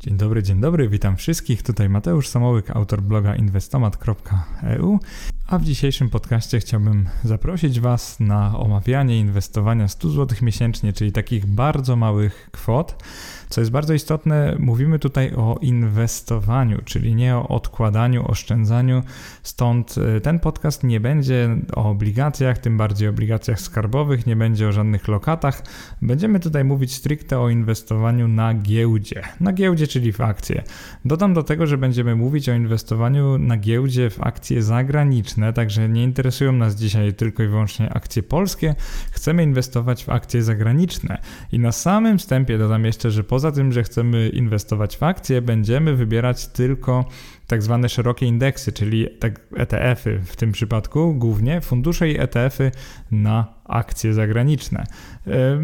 [0.00, 1.62] J Dobry, dzień dobry, witam wszystkich.
[1.62, 4.98] Tutaj Mateusz Samołyk, autor bloga inwestomat.eu.
[5.46, 11.46] A w dzisiejszym podcaście chciałbym zaprosić Was na omawianie inwestowania 100 zł miesięcznie, czyli takich
[11.46, 13.04] bardzo małych kwot.
[13.48, 19.02] Co jest bardzo istotne, mówimy tutaj o inwestowaniu, czyli nie o odkładaniu, oszczędzaniu.
[19.42, 24.72] Stąd e, ten podcast nie będzie o obligacjach, tym bardziej obligacjach skarbowych, nie będzie o
[24.72, 25.62] żadnych lokatach.
[26.02, 29.22] Będziemy tutaj mówić stricte o inwestowaniu na giełdzie.
[29.40, 30.62] Na giełdzie, czyli w akcje.
[31.04, 36.04] Dodam do tego, że będziemy mówić o inwestowaniu na giełdzie w akcje zagraniczne, także nie
[36.04, 38.74] interesują nas dzisiaj tylko i wyłącznie akcje polskie.
[39.12, 41.18] Chcemy inwestować w akcje zagraniczne.
[41.52, 45.42] I na samym wstępie dodam jeszcze, że po poza tym, że chcemy inwestować w akcje,
[45.42, 47.04] będziemy wybierać tylko
[47.46, 52.70] tak zwane szerokie indeksy, czyli tak ETF-y w tym przypadku, głównie fundusze i ETF-y
[53.10, 54.84] na akcje zagraniczne.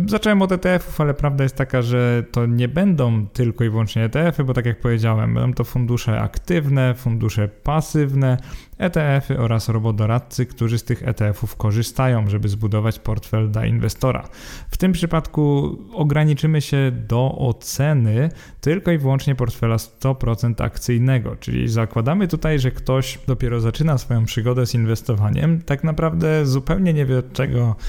[0.07, 4.45] Zacząłem od ETF-ów, ale prawda jest taka, że to nie będą tylko i wyłącznie ETF-y,
[4.45, 8.37] bo tak jak powiedziałem, będą to fundusze aktywne, fundusze pasywne,
[8.79, 14.29] ETF-y oraz robodoradcy, którzy z tych ETF-ów korzystają, żeby zbudować portfel dla inwestora.
[14.71, 18.29] W tym przypadku ograniczymy się do oceny
[18.61, 24.67] tylko i wyłącznie portfela 100% akcyjnego, czyli zakładamy tutaj, że ktoś dopiero zaczyna swoją przygodę
[24.67, 27.77] z inwestowaniem, tak naprawdę zupełnie nie wie od czego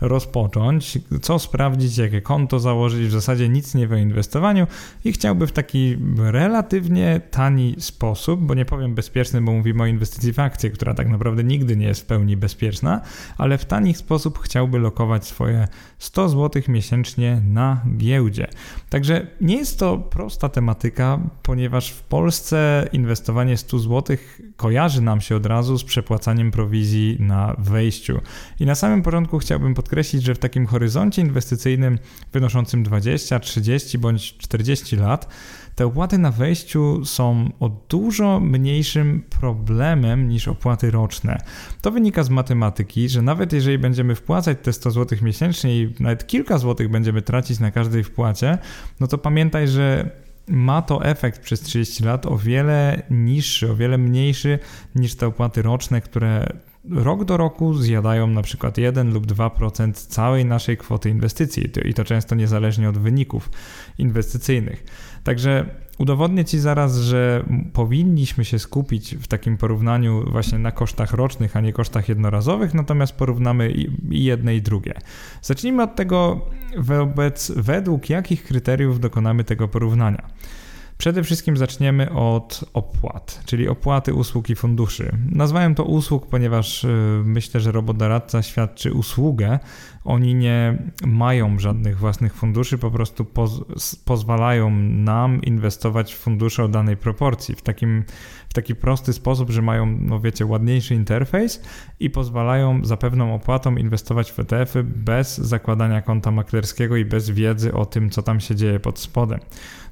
[0.00, 4.66] rozpocząć, co sprawdzić, jakie konto założyć, w zasadzie nic nie wie o inwestowaniu
[5.04, 10.32] i chciałby w taki relatywnie tani sposób, bo nie powiem bezpieczny, bo mówimy o inwestycji
[10.32, 13.00] w akcje, która tak naprawdę nigdy nie jest w pełni bezpieczna,
[13.38, 18.48] ale w tani sposób chciałby lokować swoje 100 zł miesięcznie na giełdzie.
[18.90, 24.16] Także nie jest to prosta tematyka, ponieważ w Polsce inwestowanie 100 zł
[24.56, 28.20] kojarzy nam się od razu z przepłacaniem prowizji na wejściu.
[28.60, 31.98] I na samym początku chciałbym podkreślić, że w takim horyzoncie inwestycyjnym
[32.32, 35.28] wynoszącym 20, 30 bądź 40 lat,
[35.74, 41.38] te opłaty na wejściu są o dużo mniejszym problemem niż opłaty roczne.
[41.82, 46.26] To wynika z matematyki, że nawet jeżeli będziemy wpłacać te 100 zł miesięcznie i nawet
[46.26, 48.58] kilka złotych będziemy tracić na każdej wpłacie,
[49.00, 50.10] no to pamiętaj, że
[50.48, 54.58] ma to efekt przez 30 lat o wiele niższy, o wiele mniejszy
[54.94, 56.46] niż te opłaty roczne, które
[56.90, 62.04] rok do roku zjadają na przykład 1 lub 2% całej naszej kwoty inwestycji i to
[62.04, 63.50] często niezależnie od wyników
[63.98, 64.84] inwestycyjnych.
[65.24, 65.66] Także
[65.98, 71.60] udowodnię Ci zaraz, że powinniśmy się skupić w takim porównaniu właśnie na kosztach rocznych, a
[71.60, 74.94] nie kosztach jednorazowych, natomiast porównamy i jedne i drugie.
[75.42, 76.40] Zacznijmy od tego,
[76.78, 80.28] wobec, według jakich kryteriów dokonamy tego porównania.
[80.98, 85.16] Przede wszystkim zaczniemy od opłat, czyli opłaty usług i funduszy.
[85.30, 86.88] Nazwałem to usług, ponieważ y,
[87.24, 89.58] myślę, że robodoradca świadczy usługę.
[90.04, 93.60] Oni nie mają żadnych własnych funduszy, po prostu poz
[94.04, 97.54] pozwalają nam inwestować w fundusze o danej proporcji.
[97.54, 98.04] W takim
[98.56, 101.62] taki prosty sposób, że mają, no wiecie, ładniejszy interfejs
[102.00, 107.74] i pozwalają za pewną opłatą inwestować w ETF-y bez zakładania konta maklerskiego i bez wiedzy
[107.74, 109.40] o tym, co tam się dzieje pod spodem.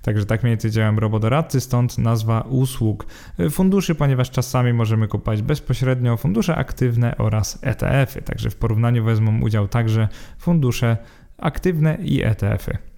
[0.03, 3.07] Także tak mniej więcej działają robodoradcy, stąd nazwa usług
[3.51, 8.23] funduszy, ponieważ czasami możemy kupować bezpośrednio fundusze aktywne oraz ETF-y.
[8.23, 10.09] Także w porównaniu wezmą udział także
[10.39, 10.97] fundusze
[11.39, 12.94] aktywne i ETF-y.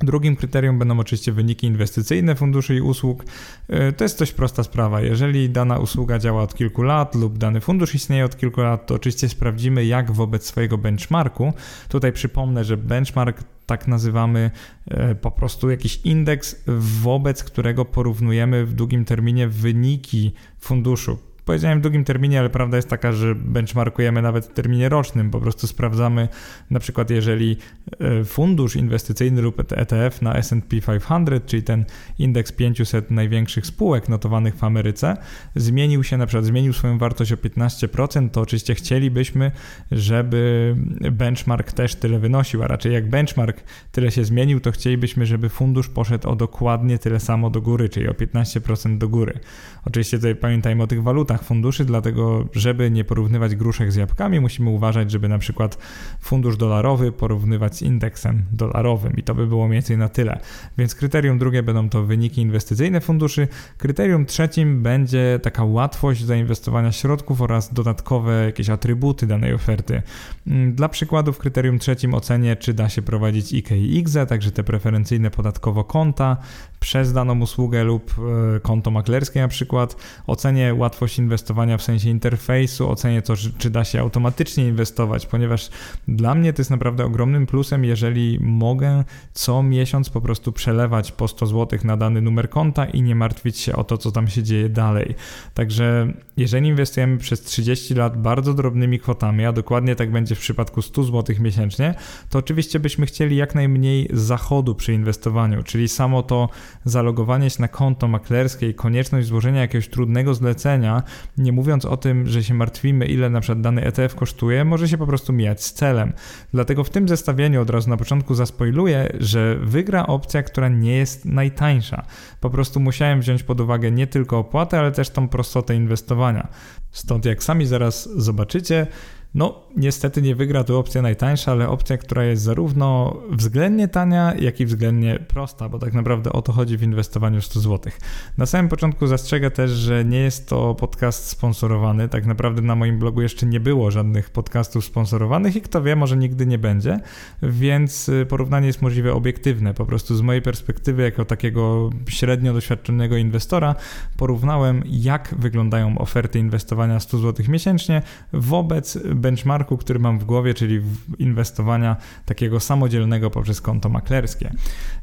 [0.00, 3.24] Drugim kryterium będą oczywiście wyniki inwestycyjne funduszy i usług.
[3.68, 5.00] E, to jest dość prosta sprawa.
[5.00, 8.94] Jeżeli dana usługa działa od kilku lat lub dany fundusz istnieje od kilku lat, to
[8.94, 11.52] oczywiście sprawdzimy, jak wobec swojego benchmarku.
[11.88, 14.50] Tutaj przypomnę, że benchmark tak nazywamy
[14.86, 16.62] e, po prostu jakiś indeks,
[17.02, 22.88] wobec którego porównujemy w długim terminie wyniki funduszu powiedziałem w długim terminie, ale prawda jest
[22.88, 25.30] taka, że benchmarkujemy nawet w terminie rocznym.
[25.30, 26.28] Po prostu sprawdzamy,
[26.70, 27.56] na przykład, jeżeli
[28.00, 31.84] e, fundusz inwestycyjny lub ETF na SP 500, czyli ten
[32.18, 35.16] indeks 500 największych spółek notowanych w Ameryce,
[35.54, 39.50] zmienił się, na przykład zmienił swoją wartość o 15%, to oczywiście chcielibyśmy,
[39.90, 40.76] żeby
[41.12, 45.88] benchmark też tyle wynosił, a raczej jak benchmark tyle się zmienił, to chcielibyśmy, żeby fundusz
[45.88, 49.40] poszedł o dokładnie tyle samo do góry, czyli o 15% do góry.
[49.86, 54.70] Oczywiście tutaj pamiętajmy o tych walutach, funduszy, dlatego żeby nie porównywać gruszek z jabłkami, musimy
[54.70, 55.78] uważać, żeby na przykład
[56.20, 60.40] fundusz dolarowy porównywać z indeksem dolarowym i to by było mniej więcej na tyle.
[60.78, 63.48] Więc kryterium drugie będą to wyniki inwestycyjne funduszy.
[63.78, 70.02] Kryterium trzecim będzie taka łatwość zainwestowania środków oraz dodatkowe jakieś atrybuty danej oferty.
[70.46, 74.52] Mm, dla przykładu w kryterium trzecim ocenię, czy da się prowadzić IK i IGZE, także
[74.52, 76.36] te preferencyjne podatkowo konta
[76.80, 78.14] przez daną usługę lub
[78.56, 79.96] e, konto maklerskie na przykład.
[80.26, 85.70] Ocenię łatwość inwestycji inwestowania w sensie interfejsu, ocenię to, czy da się automatycznie inwestować, ponieważ
[86.08, 91.28] dla mnie to jest naprawdę ogromnym plusem, jeżeli mogę co miesiąc po prostu przelewać po
[91.28, 94.42] 100 zł na dany numer konta i nie martwić się o to, co tam się
[94.42, 95.14] dzieje dalej.
[95.54, 100.82] Także jeżeli inwestujemy przez 30 lat bardzo drobnymi kwotami, a dokładnie tak będzie w przypadku
[100.82, 101.94] 100 zł miesięcznie,
[102.30, 106.48] to oczywiście byśmy chcieli jak najmniej zachodu przy inwestowaniu, czyli samo to
[106.84, 111.02] zalogowanie się na konto maklerskie i konieczność złożenia jakiegoś trudnego zlecenia,
[111.38, 114.98] nie mówiąc o tym, że się martwimy, ile na przykład dany ETF kosztuje, może się
[114.98, 116.12] po prostu mijać z celem.
[116.54, 121.24] Dlatego w tym zestawieniu od razu na początku zaspoiluję, że wygra opcja, która nie jest
[121.24, 122.04] najtańsza.
[122.40, 126.48] Po prostu musiałem wziąć pod uwagę nie tylko opłatę, ale też tą prostotę inwestowania.
[126.90, 128.86] Stąd jak sami zaraz zobaczycie,
[129.34, 134.60] no, niestety nie wygra tu opcja najtańsza, ale opcja, która jest zarówno względnie tania, jak
[134.60, 137.92] i względnie prosta, bo tak naprawdę o to chodzi w inwestowaniu 100 zł.
[138.38, 142.08] Na samym początku zastrzegę też, że nie jest to podcast sponsorowany.
[142.08, 146.16] Tak naprawdę na moim blogu jeszcze nie było żadnych podcastów sponsorowanych i kto wie, może
[146.16, 147.00] nigdy nie będzie,
[147.42, 149.74] więc y, porównanie jest możliwe obiektywne.
[149.74, 153.74] Po prostu z mojej perspektywy, jako takiego średnio doświadczonego inwestora,
[154.16, 158.02] porównałem, jak wyglądają oferty inwestowania 100 zł miesięcznie
[158.32, 160.80] wobec benchmarku, który mam w głowie, czyli
[161.18, 161.96] inwestowania
[162.26, 164.52] takiego samodzielnego poprzez konto maklerskie.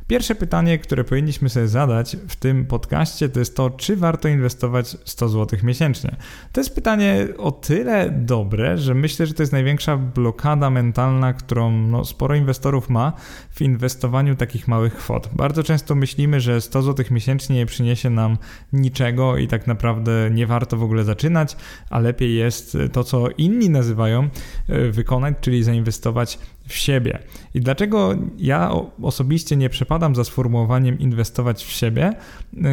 [0.08, 4.98] Pierwsze pytanie, które powinniśmy sobie zadać w tym podcaście, to jest to, czy warto inwestować
[5.06, 6.16] 100 zł miesięcznie.
[6.52, 11.72] To jest pytanie o tyle dobre, że myślę, że to jest największa blokada mentalna, którą
[11.72, 13.14] no, sporo inwestorów ma
[13.50, 15.30] w inwestowaniu takich małych kwot.
[15.34, 18.38] Bardzo często myślimy, że 100 zł miesięcznie nie przyniesie nam
[18.74, 21.56] niczego i tak naprawdę nie warto w ogóle zaczynać,
[21.90, 24.30] a lepiej jest to, co inni nazywają
[24.70, 27.20] e, wykonać, czyli zainwestować w siebie.
[27.54, 28.72] I dlaczego ja
[29.02, 32.14] osobiście nie przepadam za sformułowaniem inwestować w siebie?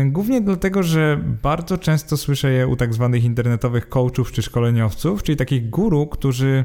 [0.06, 5.36] Głównie dlatego, że bardzo często słyszę je u tak zwanych internetowych coachów czy szkoleniowców, czyli
[5.36, 6.64] takich guru, którzy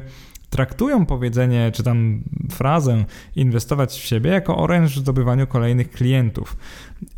[0.50, 3.04] traktują powiedzenie czy tam frazę
[3.36, 6.56] inwestować w siebie jako oręż w zdobywaniu kolejnych klientów.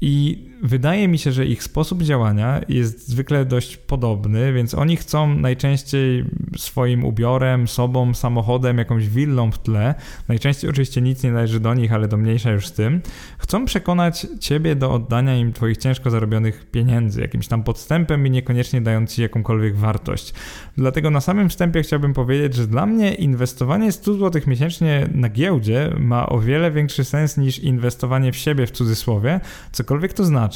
[0.00, 5.34] I wydaje mi się, że ich sposób działania jest zwykle dość podobny, więc oni chcą
[5.34, 6.24] najczęściej
[6.56, 9.94] swoim ubiorem, sobą, samochodem, jakąś willą w tle,
[10.28, 13.00] najczęściej oczywiście nic nie należy do nich, ale do mniejsza już z tym,
[13.38, 18.80] chcą przekonać ciebie do oddania im twoich ciężko zarobionych pieniędzy, jakimś tam podstępem i niekoniecznie
[18.80, 20.34] dając ci jakąkolwiek wartość.
[20.76, 25.94] Dlatego na samym wstępie chciałbym powiedzieć, że dla mnie inwestowanie 100 zł miesięcznie na giełdzie
[25.98, 29.40] ma o wiele większy sens niż inwestowanie w siebie w cudzysłowie,
[29.72, 30.51] cokolwiek to znaczy.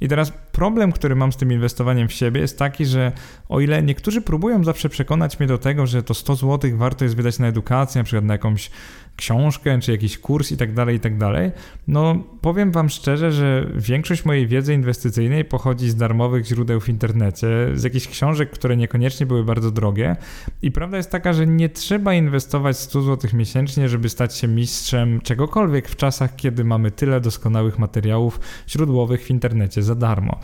[0.00, 3.12] I teraz problem, który mam z tym inwestowaniem w siebie jest taki, że
[3.48, 7.16] o ile niektórzy próbują zawsze przekonać mnie do tego, że to 100 zł warto jest
[7.16, 8.70] wydać na edukację, na przykład na jakąś
[9.20, 11.50] książkę, czy jakiś kurs i tak dalej, i tak dalej,
[11.88, 17.48] no powiem Wam szczerze, że większość mojej wiedzy inwestycyjnej pochodzi z darmowych źródeł w internecie,
[17.74, 20.16] z jakichś książek, które niekoniecznie były bardzo drogie
[20.62, 25.20] i prawda jest taka, że nie trzeba inwestować 100 zł miesięcznie, żeby stać się mistrzem
[25.20, 30.40] czegokolwiek w czasach, kiedy mamy tyle doskonałych materiałów źródłowych w internecie za darmo.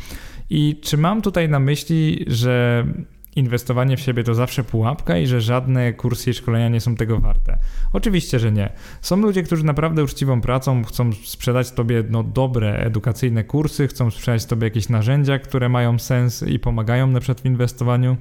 [0.51, 2.87] I czy mam tutaj na myśli, że
[3.37, 7.19] inwestowanie w siebie to zawsze pułapka i że żadne kursy i szkolenia nie są tego
[7.19, 7.59] warte.
[7.93, 8.73] Oczywiście, że nie.
[9.01, 14.47] Są ludzie, którzy naprawdę uczciwą pracą chcą sprzedać Tobie no, dobre edukacyjne kursy, chcą sprzedać
[14.47, 18.17] Tobie jakieś narzędzia, które mają sens i pomagają na przykład w inwestowaniu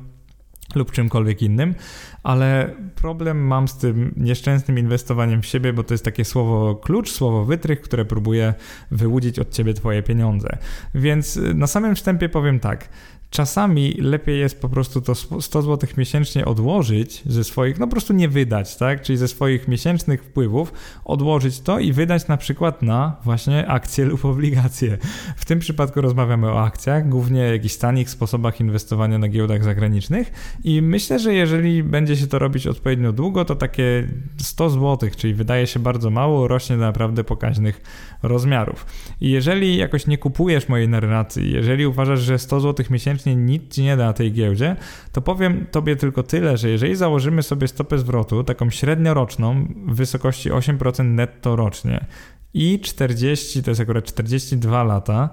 [0.76, 1.76] lub czymkolwiek innym,
[2.24, 7.12] ale problem mam z tym nieszczęsnym inwestowaniem w siebie, bo to jest takie słowo klucz,
[7.12, 8.54] słowo wytrych, które próbuje
[8.92, 10.58] wyłudzić od ciebie twoje pieniądze.
[10.96, 12.90] Więc na samym wstępie powiem tak.
[13.36, 18.14] Czasami lepiej jest po prostu to 100 zł miesięcznie odłożyć ze swoich, no po prostu
[18.14, 19.02] nie wydać, tak?
[19.02, 20.74] Czyli ze swoich miesięcznych wpływów
[21.06, 24.98] odłożyć to i wydać na przykład na właśnie akcje lub obligacje.
[25.36, 30.32] W tym przypadku rozmawiamy o akcjach, głównie jakichś tanich sposobach inwestowania na giełdach zagranicznych
[30.64, 35.34] i myślę, że jeżeli będzie się to robić odpowiednio długo, to takie 100 zł, czyli
[35.34, 37.82] wydaje się bardzo mało, rośnie do naprawdę pokaźnych
[38.24, 38.86] rozmiarów.
[39.22, 43.84] I jeżeli jakoś nie kupujesz mojej narracji, jeżeli uważasz, że 100 zł miesięcznie nic ci
[43.84, 44.76] nie da na tej giełdzie,
[45.12, 50.52] to powiem tobie tylko tyle, że jeżeli założymy sobie stopę zwrotu, taką średnioroczną w wysokości
[50.52, 52.06] 8% netto rocznie
[52.54, 55.30] i 40, to jest akurat 42 lata,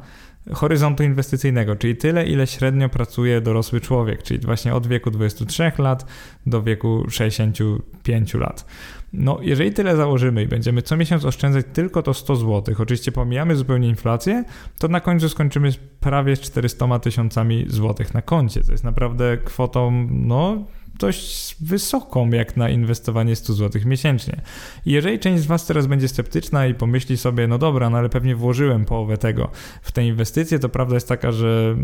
[0.52, 6.06] horyzontu inwestycyjnego, czyli tyle, ile średnio pracuje dorosły człowiek, czyli właśnie od wieku 23 lat
[6.46, 8.66] do wieku 65 lat.
[9.12, 13.57] No, jeżeli tyle założymy i będziemy co miesiąc oszczędzać tylko to 100 zł, oczywiście pomijamy
[13.57, 14.45] zupełnie inflację,
[14.78, 18.64] to na końcu skończymy z prawie 400 tysiącami złotych na koncie.
[18.64, 20.64] To jest naprawdę kwotą, no,
[20.99, 24.40] dość wysoką jak na inwestowanie 100 zł miesięcznie.
[24.87, 28.09] I jeżeli część z Was teraz będzie sceptyczna i pomyśli sobie, no dobra, no ale
[28.09, 29.50] pewnie włożyłem połowę tego
[29.83, 31.76] w te inwestycje, to prawda jest taka, że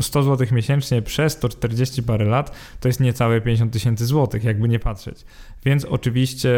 [0.00, 4.44] 100 no zł miesięcznie przez to 40 parę lat to jest niecałe 50 tysięcy złotych,
[4.44, 5.24] jakby nie patrzeć.
[5.66, 6.50] Więc oczywiście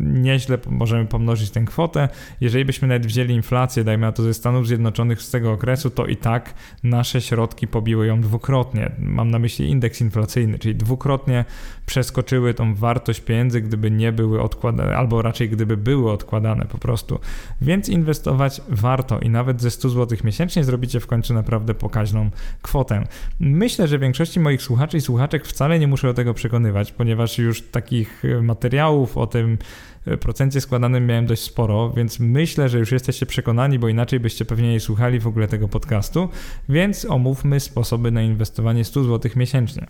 [0.00, 2.08] nieźle możemy pomnożyć tę kwotę.
[2.40, 6.06] Jeżeli byśmy nawet wzięli inflację, dajmy na to ze Stanów Zjednoczonych z tego okresu, to
[6.06, 8.92] i tak nasze środki pobiły ją dwukrotnie.
[8.98, 11.44] Mam na myśli indeks inflacyjny, czyli dwukrotnie
[11.86, 17.18] przeskoczyły tą wartość pieniędzy, gdyby nie były odkładane, albo raczej gdyby były odkładane po prostu.
[17.60, 22.30] Więc inwestować warto i nawet ze 100 zł miesięcznie zrobicie w końcu naprawdę pokaźną
[22.62, 23.06] kwotę.
[23.40, 27.62] Myślę, że większości moich słuchaczy i słuchaczek wcale nie muszę do tego przekonywać, ponieważ już
[27.62, 29.58] takich materiałów o tym
[30.06, 34.44] e, procencie składanym miałem dość sporo, więc myślę, że już jesteście przekonani, bo inaczej byście
[34.44, 36.28] pewnie nie słuchali w ogóle tego podcastu,
[36.68, 39.86] więc omówmy sposoby na inwestowanie 100 zł miesięcznie.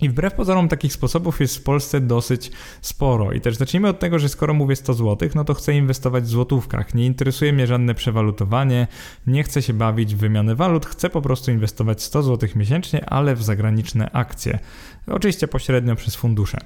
[0.00, 3.32] I wbrew pozorom takich sposobów jest w Polsce dosyć sporo.
[3.32, 6.28] I też zacznijmy od tego, że skoro mówię 100 zł, no to chcę inwestować w
[6.28, 6.94] złotówkach.
[6.94, 8.86] Nie interesuje mnie żadne przewalutowanie,
[9.26, 13.34] nie chcę się bawić w wymianę walut, chcę po prostu inwestować 100 zł miesięcznie, ale
[13.34, 14.58] w zagraniczne akcje.
[15.06, 16.58] Oczywiście pośrednio przez fundusze.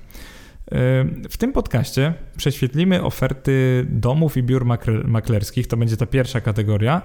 [1.31, 4.65] W tym podcaście prześwietlimy oferty domów i biur
[5.05, 7.03] maklerskich, to będzie ta pierwsza kategoria.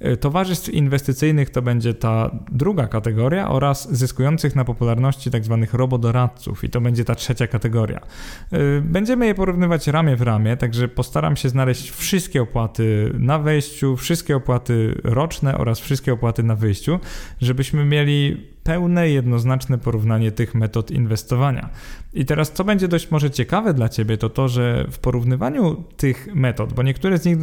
[0.00, 5.58] E, towarzystw inwestycyjnych to będzie ta druga kategoria oraz zyskujących na popularności tzw.
[5.60, 8.00] Tak robodoradców i to będzie ta trzecia kategoria.
[8.52, 13.96] E, będziemy je porównywać ramię w ramię, także postaram się znaleźć wszystkie opłaty na wejściu,
[13.96, 17.00] wszystkie opłaty roczne oraz wszystkie opłaty na wyjściu,
[17.40, 21.70] żebyśmy mieli pełne, jednoznaczne porównanie tych metod inwestowania.
[22.14, 26.28] I teraz, co będzie dość może ciekawe dla Ciebie, to to, że w porównywaniu tych
[26.34, 27.38] metod, bo niektóre z nich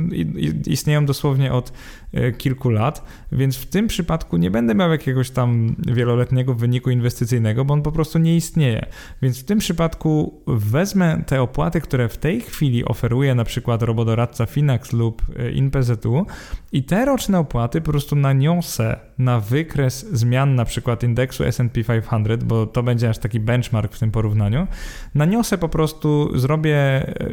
[0.67, 1.73] istnieją dosłownie od
[2.13, 7.65] e, kilku lat, więc w tym przypadku nie będę miał jakiegoś tam wieloletniego wyniku inwestycyjnego,
[7.65, 8.85] bo on po prostu nie istnieje.
[9.21, 14.45] Więc w tym przypadku wezmę te opłaty, które w tej chwili oferuje na przykład robodoradca
[14.45, 16.25] Finax lub e, InPZU
[16.71, 22.43] i te roczne opłaty po prostu naniosę na wykres zmian na przykład indeksu S&P 500,
[22.43, 24.67] bo to będzie aż taki benchmark w tym porównaniu,
[25.15, 26.77] naniosę po prostu, zrobię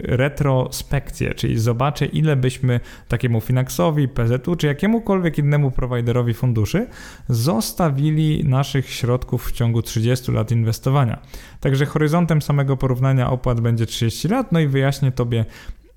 [0.02, 6.86] retrospekcję, czyli zobaczę ile byśmy takiemu Finaxowi, PZU czy jakiemukolwiek innemu prowajderowi funduszy
[7.28, 11.18] zostawili naszych środków w ciągu 30 lat inwestowania.
[11.60, 15.44] Także horyzontem samego porównania opłat będzie 30 lat, no i wyjaśnię Tobie,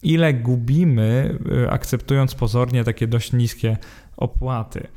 [0.03, 3.77] ile gubimy, y, akceptując pozornie takie dość niskie
[4.17, 4.87] opłaty.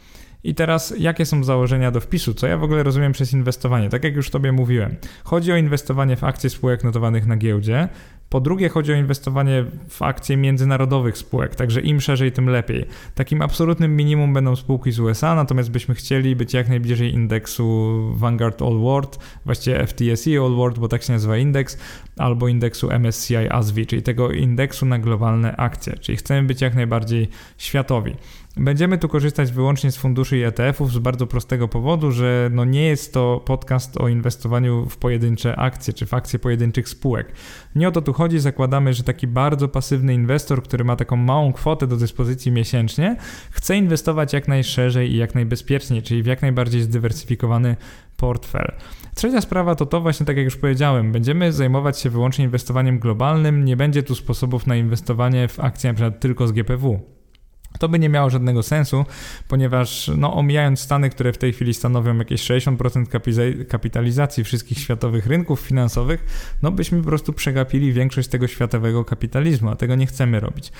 [0.46, 2.34] I teraz, jakie są założenia do wpisu?
[2.34, 3.88] Co ja w ogóle rozumiem przez inwestowanie?
[3.88, 7.88] Tak jak już Tobie mówiłem, chodzi o inwestowanie w akcje spółek notowanych na giełdzie.
[8.28, 12.86] Po drugie, chodzi o inwestowanie w akcje międzynarodowych spółek, także im szerzej, tym lepiej.
[13.14, 18.62] Takim absolutnym minimum będą spółki z USA, natomiast byśmy chcieli być jak najbliżej indeksu Vanguard
[18.62, 21.78] All World, właściwie FTSE All World, bo tak się nazywa indeks,
[22.16, 27.28] albo indeksu MSCI ASWI, czyli tego indeksu na globalne akcje, czyli chcemy być jak najbardziej
[27.58, 28.16] światowi.
[28.58, 32.86] Będziemy tu korzystać wyłącznie z funduszy i ETF-ów z bardzo prostego powodu, że no nie
[32.86, 37.32] jest to podcast o inwestowaniu w pojedyncze akcje czy w akcje pojedynczych spółek.
[37.74, 41.52] Nie o to tu chodzi, zakładamy, że taki bardzo pasywny inwestor, który ma taką małą
[41.52, 43.16] kwotę do dyspozycji miesięcznie,
[43.50, 47.76] chce inwestować jak najszerzej i jak najbezpieczniej, czyli w jak najbardziej zdywersyfikowany
[48.16, 48.72] portfel.
[49.14, 53.64] Trzecia sprawa to to właśnie tak jak już powiedziałem, będziemy zajmować się wyłącznie inwestowaniem globalnym,
[53.64, 56.10] nie będzie tu sposobów na inwestowanie w akcje np.
[56.10, 57.15] tylko z GPW.
[57.78, 59.04] To by nie miało żadnego sensu,
[59.48, 65.60] ponieważ no, omijając Stany, które w tej chwili stanowią jakieś 60% kapitalizacji wszystkich światowych rynków
[65.60, 66.24] finansowych,
[66.62, 70.72] no byśmy po prostu przegapili większość tego światowego kapitalizmu, a tego nie chcemy robić.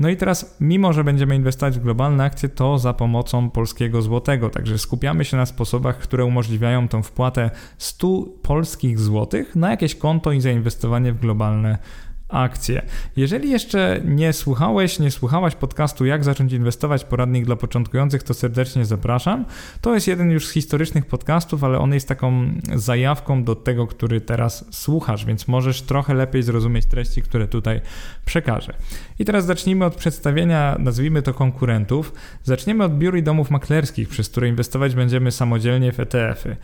[0.00, 4.50] No i teraz, mimo że będziemy inwestować w globalne akcje, to za pomocą polskiego złotego,
[4.50, 10.32] także skupiamy się na sposobach, które umożliwiają tą wpłatę 100 polskich złotych na jakieś konto
[10.32, 12.82] i zainwestowanie w globalne akcje akcje.
[13.16, 18.84] Jeżeli jeszcze nie słuchałeś, nie słuchałaś podcastu Jak zacząć inwestować, poradnik dla początkujących, to serdecznie
[18.84, 19.44] zapraszam.
[19.80, 24.20] To jest jeden już z historycznych podcastów, ale on jest taką zajawką do tego, który
[24.20, 27.80] teraz słuchasz, więc możesz trochę lepiej zrozumieć treści, które tutaj
[28.24, 28.74] przekażę.
[29.18, 32.12] I teraz zacznijmy od przedstawienia, nazwijmy to konkurentów.
[32.44, 36.56] Zaczniemy od biur i domów maklerskich, przez które inwestować będziemy samodzielnie w ETF-y.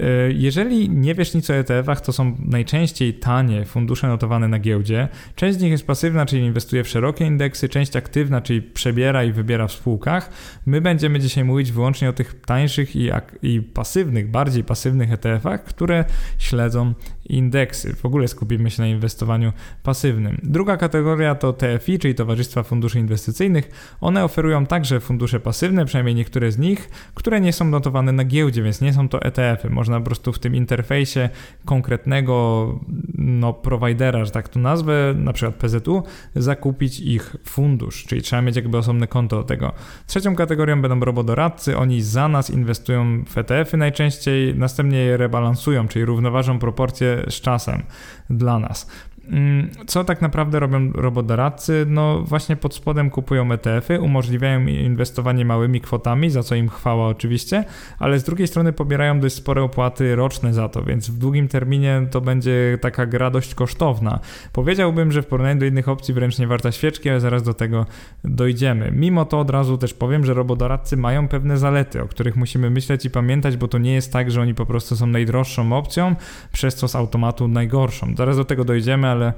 [0.00, 5.08] E, jeżeli nie wiesz nic o ETF-ach, to są najczęściej tanie fundusze notowane na giełdzie.
[5.34, 9.32] Część z nich jest pasywna, czyli inwestuje w szerokie indeksy, część aktywna, czyli przebiera i
[9.32, 10.30] wybiera w spółkach.
[10.66, 13.10] My będziemy dzisiaj mówić wyłącznie o tych tańszych i,
[13.42, 16.04] i pasywnych, bardziej pasywnych ETF-ach, które
[16.38, 16.94] śledzą
[17.24, 17.94] indeksy.
[17.94, 19.52] W ogóle skupimy się na inwestowaniu
[19.82, 20.40] pasywnym.
[20.42, 23.96] Druga kategoria to TFI, czyli Towarzystwa Funduszy Inwestycyjnych.
[24.00, 28.62] One oferują także fundusze pasywne, przynajmniej niektóre z nich, które nie są notowane na giełdzie,
[28.62, 31.28] więc nie są to ETF-y Można po prostu w tym interfejsie
[31.64, 32.78] konkretnego
[33.14, 36.02] no, prowajdera, że tak to nazwę, na przykład PZU,
[36.34, 39.72] zakupić ich fundusz, czyli trzeba mieć jakby osobne konto do tego.
[40.06, 46.04] Trzecią kategorią będą robodoradcy, oni za nas inwestują w ETF-y najczęściej, następnie je rebalansują, czyli
[46.04, 47.82] równoważą proporcje z czasem
[48.30, 48.86] dla nas.
[49.28, 51.84] Mm, co tak naprawdę robią robodoradcy?
[51.88, 57.64] No właśnie pod spodem kupują ETF-y, umożliwiają inwestowanie małymi kwotami, za co im chwała oczywiście,
[57.98, 62.06] ale z drugiej strony pobierają dość spore opłaty roczne za to, więc w długim terminie
[62.10, 64.20] to będzie taka gra dość kosztowna.
[64.52, 67.86] Powiedziałbym, że w porównaniu do innych opcji wręcz nie warta świeczki, ale zaraz do tego
[68.24, 68.92] dojdziemy.
[68.96, 73.04] Mimo to od razu też powiem, że robodoradcy mają pewne zalety, o których musimy myśleć
[73.04, 76.14] i pamiętać, bo to nie jest tak, że oni po prostu są najdroższą opcją,
[76.52, 78.14] przez co z automatu najgorszą.
[78.16, 79.32] Zaraz do tego dojdziemy, ale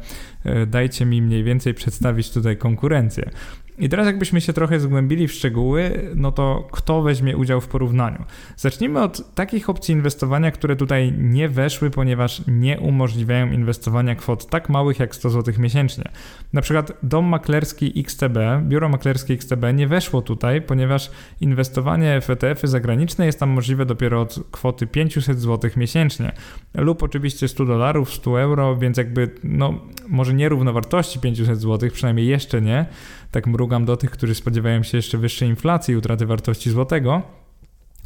[0.45, 3.31] e, dajcie mi mniej więcej przedstawić tutaj konkurencję.
[3.79, 8.25] I teraz jakbyśmy się trochę zgłębili w szczegóły, no to kto weźmie udział w porównaniu?
[8.57, 14.69] Zacznijmy od takich opcji inwestowania, które tutaj nie weszły, ponieważ nie umożliwiają inwestowania kwot tak
[14.69, 16.05] małych jak 100 zł miesięcznie.
[16.53, 22.69] Na przykład dom maklerski XTB, biuro maklerskie XTB nie weszło tutaj, ponieważ inwestowanie w ETF-y
[22.69, 26.33] zagraniczne jest tam możliwe dopiero od kwoty 500 zł miesięcznie
[26.75, 32.27] lub oczywiście 100 dolarów, 100 euro, więc jakby no może nie równowartości 500 zł, przynajmniej
[32.27, 32.87] jeszcze nie,
[33.35, 37.23] tak mrugam do tych, którzy spodziewają się jeszcze wyższej inflacji i utraty wartości złotego.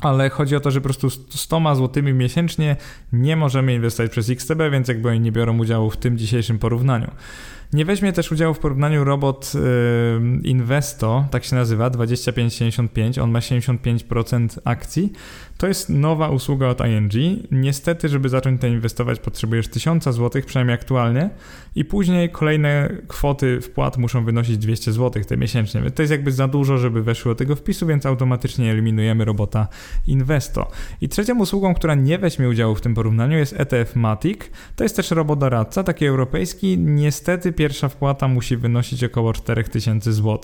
[0.01, 2.77] Ale chodzi o to, że po prostu 100 złotymi miesięcznie
[3.13, 7.11] nie możemy inwestować przez XTB, więc jakby oni nie biorą udziału w tym dzisiejszym porównaniu.
[7.73, 9.59] Nie weźmie też udziału w porównaniu robot y,
[10.43, 15.13] Investo, tak się nazywa, 2575, on ma 75% akcji.
[15.59, 17.13] To jest nowa usługa od ING.
[17.51, 21.31] Niestety, żeby zacząć to inwestować, potrzebujesz 1000 zł, przynajmniej aktualnie,
[21.75, 25.91] i później kolejne kwoty wpłat muszą wynosić 200 zł te miesięcznie.
[25.91, 29.69] To jest jakby za dużo, żeby weszło tego wpisu, więc automatycznie eliminujemy robota
[30.07, 30.71] Investo.
[31.01, 34.41] I trzecią usługą, która nie weźmie udziału w tym porównaniu jest ETF Matic.
[34.77, 36.79] To jest też robot doradca, taki europejski.
[36.79, 40.39] Niestety pierwsza wpłata musi wynosić około 4000 zł.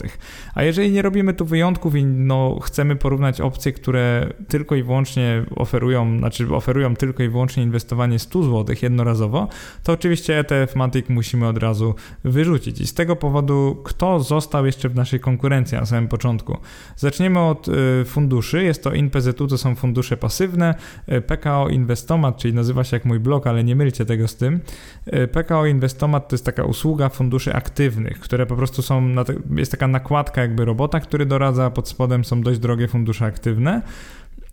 [0.55, 5.45] A jeżeli nie robimy tu wyjątków i no, chcemy porównać opcje, które tylko i wyłącznie
[5.57, 9.49] oferują, znaczy oferują tylko i wyłącznie inwestowanie 100 zł jednorazowo,
[9.83, 11.95] to oczywiście ETF Matic musimy od razu
[12.25, 12.81] wyrzucić.
[12.81, 16.57] I z tego powodu, kto został jeszcze w naszej konkurencji na samym początku?
[16.97, 18.63] Zaczniemy od y, funduszy.
[18.63, 20.75] Jest to InPZU, to są fundusze pasywne.
[21.13, 24.61] Y, PKO Inwestomat, czyli nazywa się jak mój blog, ale nie mylcie tego z tym.
[25.15, 29.15] Y, PKO Inwestomat to jest taka usługa, funduszy aktywnych, które po prostu są,
[29.57, 33.83] jest taka nakładka jakby robota, który doradza, pod spodem są dość drogie fundusze aktywne.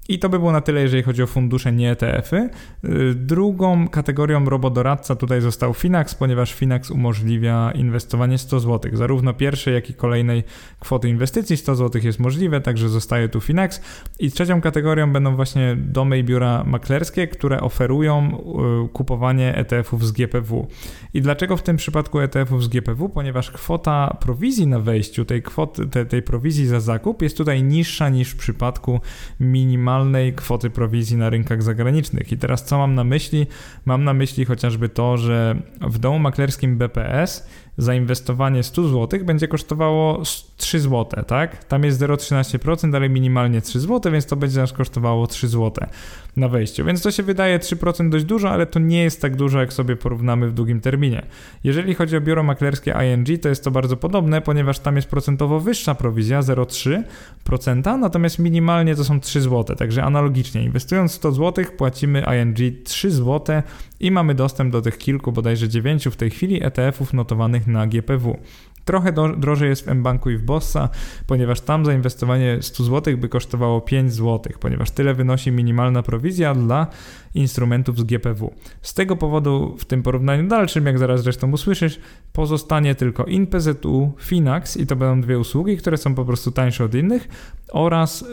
[0.09, 2.49] I to by było na tyle, jeżeli chodzi o fundusze, nie ETF-y.
[2.85, 8.91] Y, drugą kategorią robodoradca tutaj został Finax, ponieważ Finax umożliwia inwestowanie 100 zł.
[8.93, 10.43] Zarówno pierwszej, jak i kolejnej
[10.79, 13.81] kwoty inwestycji 100 zł jest możliwe, także zostaje tu Finax.
[14.19, 18.41] I trzecią kategorią będą właśnie domy i biura maklerskie, które oferują
[18.85, 20.67] y, kupowanie ETF-ów z GPW.
[21.13, 23.09] I dlaczego w tym przypadku ETF-ów z GPW?
[23.09, 28.09] Ponieważ kwota prowizji na wejściu, tej, kwoty, tej, tej prowizji za zakup jest tutaj niższa
[28.09, 28.99] niż w przypadku
[29.39, 32.31] minimalnej minimalnej kwoty prowizji na rynkach zagranicznych.
[32.31, 33.47] I teraz co mam na myśli?
[33.85, 40.21] Mam na myśli chociażby to, że w domu maklerskim BPS zainwestowanie 100 zł będzie kosztowało
[40.57, 41.63] 3 zł, tak?
[41.63, 45.87] Tam jest 0,13%, ale minimalnie 3 zł, więc to będzie nas kosztowało 3 zł
[46.35, 46.85] na wejściu.
[46.85, 49.95] Więc to się wydaje 3% dość dużo, ale to nie jest tak dużo, jak sobie
[49.95, 51.25] porównamy w długim terminie.
[51.63, 55.59] Jeżeli chodzi o biuro maklerskie ING, to jest to bardzo podobne, ponieważ tam jest procentowo
[55.59, 59.75] wyższa prowizja 0,3%, natomiast minimalnie to są 3 zł.
[59.75, 63.61] Także analogicznie, inwestując 100 zł, płacimy ING 3 zł
[63.99, 68.37] i mamy dostęp do tych kilku, bodajże 9 w tej chwili ETF-ów notowanych na GPW.
[68.85, 70.89] Trochę drożej jest w mBanku i w Bossa,
[71.27, 76.87] ponieważ tam zainwestowanie 100 zł by kosztowało 5 zł, ponieważ tyle wynosi minimalna prowizja dla
[77.33, 78.53] instrumentów z GPW.
[78.81, 81.99] Z tego powodu w tym porównaniu dalszym, jak zaraz zresztą usłyszysz,
[82.33, 86.95] pozostanie tylko InPZU, Finax i to będą dwie usługi, które są po prostu tańsze od
[86.95, 87.27] innych
[87.71, 88.25] oraz y,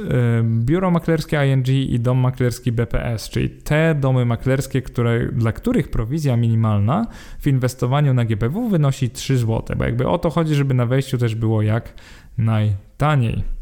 [0.43, 6.37] biuro maklerskie ING i dom maklerski BPS, czyli te domy maklerskie, które, dla których prowizja
[6.37, 7.07] minimalna
[7.41, 11.19] w inwestowaniu na GPW wynosi 3 zł, bo jakby o to chodzi, żeby na wejściu
[11.19, 11.95] też było jak
[12.39, 13.58] najtaniej.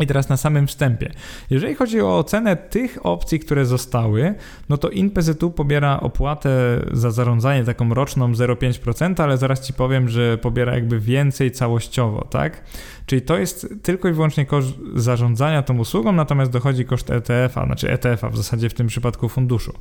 [0.00, 1.10] I teraz na samym wstępie.
[1.50, 4.34] Jeżeli chodzi o ocenę tych opcji, które zostały,
[4.68, 6.50] no to InPZU pobiera opłatę
[6.92, 12.62] za zarządzanie taką roczną 0,5%, ale zaraz Ci powiem, że pobiera jakby więcej całościowo, tak?
[13.10, 17.90] Czyli to jest tylko i wyłącznie koszt zarządzania tą usługą, natomiast dochodzi koszt ETF-a, znaczy
[17.90, 19.72] ETF-a w zasadzie w tym przypadku funduszu.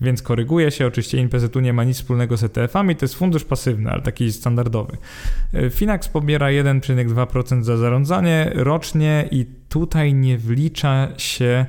[0.00, 3.90] Więc koryguje się, oczywiście InPZU nie ma nic wspólnego z ETF-ami, to jest fundusz pasywny,
[3.90, 4.96] ale taki standardowy.
[5.70, 11.66] Finax pobiera 1,2% za zarządzanie rocznie i tutaj nie wlicza się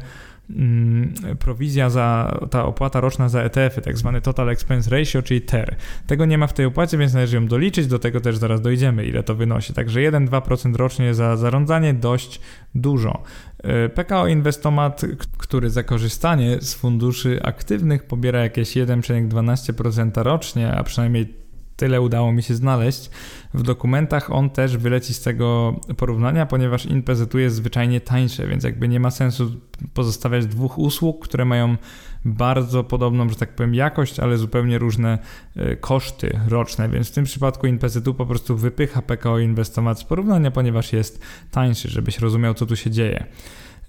[1.39, 5.75] prowizja za ta opłata roczna za ETF-y, tak zwany Total Expense Ratio, czyli TER.
[6.07, 9.05] Tego nie ma w tej opłacie, więc należy ją doliczyć, do tego też zaraz dojdziemy,
[9.05, 9.73] ile to wynosi.
[9.73, 12.41] Także 1-2% rocznie za zarządzanie dość
[12.75, 13.23] dużo.
[13.63, 15.01] E, PKO Inwestomat,
[15.37, 21.46] który za korzystanie z funduszy aktywnych pobiera jakieś 1,12% rocznie, a przynajmniej
[21.77, 23.09] tyle udało mi się znaleźć.
[23.53, 28.87] W dokumentach on też wyleci z tego porównania, ponieważ InPZU jest zwyczajnie tańsze, więc jakby
[28.87, 29.51] nie ma sensu
[29.93, 31.77] pozostawiać dwóch usług, które mają
[32.25, 35.19] bardzo podobną, że tak powiem, jakość, ale zupełnie różne
[35.55, 40.51] e, koszty roczne, więc w tym przypadku InPZU po prostu wypycha PKO Inwestomat z porównania,
[40.51, 43.25] ponieważ jest tańszy, żebyś rozumiał, co tu się dzieje.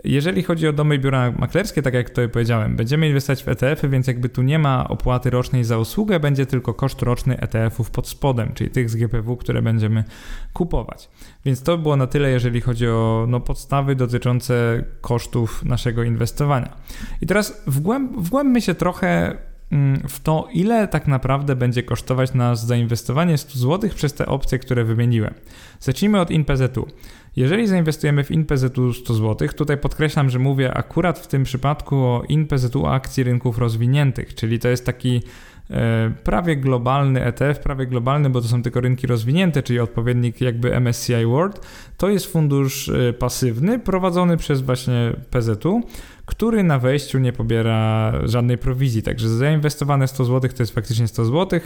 [0.04, 3.88] Jeżeli chodzi o domy i biura maklerskie, tak jak tutaj powiedziałem, będziemy inwestować w ETF-y,
[3.88, 8.08] więc jakby tu nie ma opłaty rocznej za usługę, będzie tylko koszt roczny ETF-ów pod
[8.08, 10.04] spodem, czyli tych z GPW, które będziemy
[10.52, 11.08] kupować.
[11.44, 16.76] Więc to było na tyle, jeżeli chodzi o no, podstawy dotyczące kosztów naszego inwestowania.
[17.20, 19.38] I teraz wgłęb, wgłębmy się trochę
[19.72, 24.58] mm, w to, ile tak naprawdę będzie kosztować nas zainwestowanie 100 zł przez te opcje,
[24.58, 25.34] które wymieniłem.
[25.80, 26.86] Zacznijmy od InPZU.
[27.36, 32.22] Jeżeli zainwestujemy w InPZU 100 zł, tutaj podkreślam, że mówię akurat w tym przypadku o
[32.28, 35.22] InPZU akcji rynków rozwiniętych, czyli to jest taki
[35.70, 40.80] e, prawie globalny ETF, prawie globalny, bo to są tylko rynki rozwinięte, czyli odpowiednik jakby
[40.80, 41.66] MSCI World.
[41.96, 45.82] To jest fundusz e, pasywny prowadzony przez właśnie PZU,
[46.28, 49.02] który na wejściu nie pobiera żadnej prowizji.
[49.02, 51.60] Także zainwestowane 100 zł to jest faktycznie 100 zł.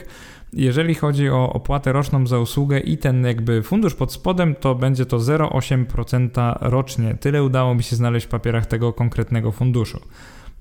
[0.53, 5.05] Jeżeli chodzi o opłatę roczną za usługę i ten jakby fundusz pod spodem, to będzie
[5.05, 7.15] to 0,8% rocznie.
[7.19, 9.99] Tyle udało mi się znaleźć w papierach tego konkretnego funduszu.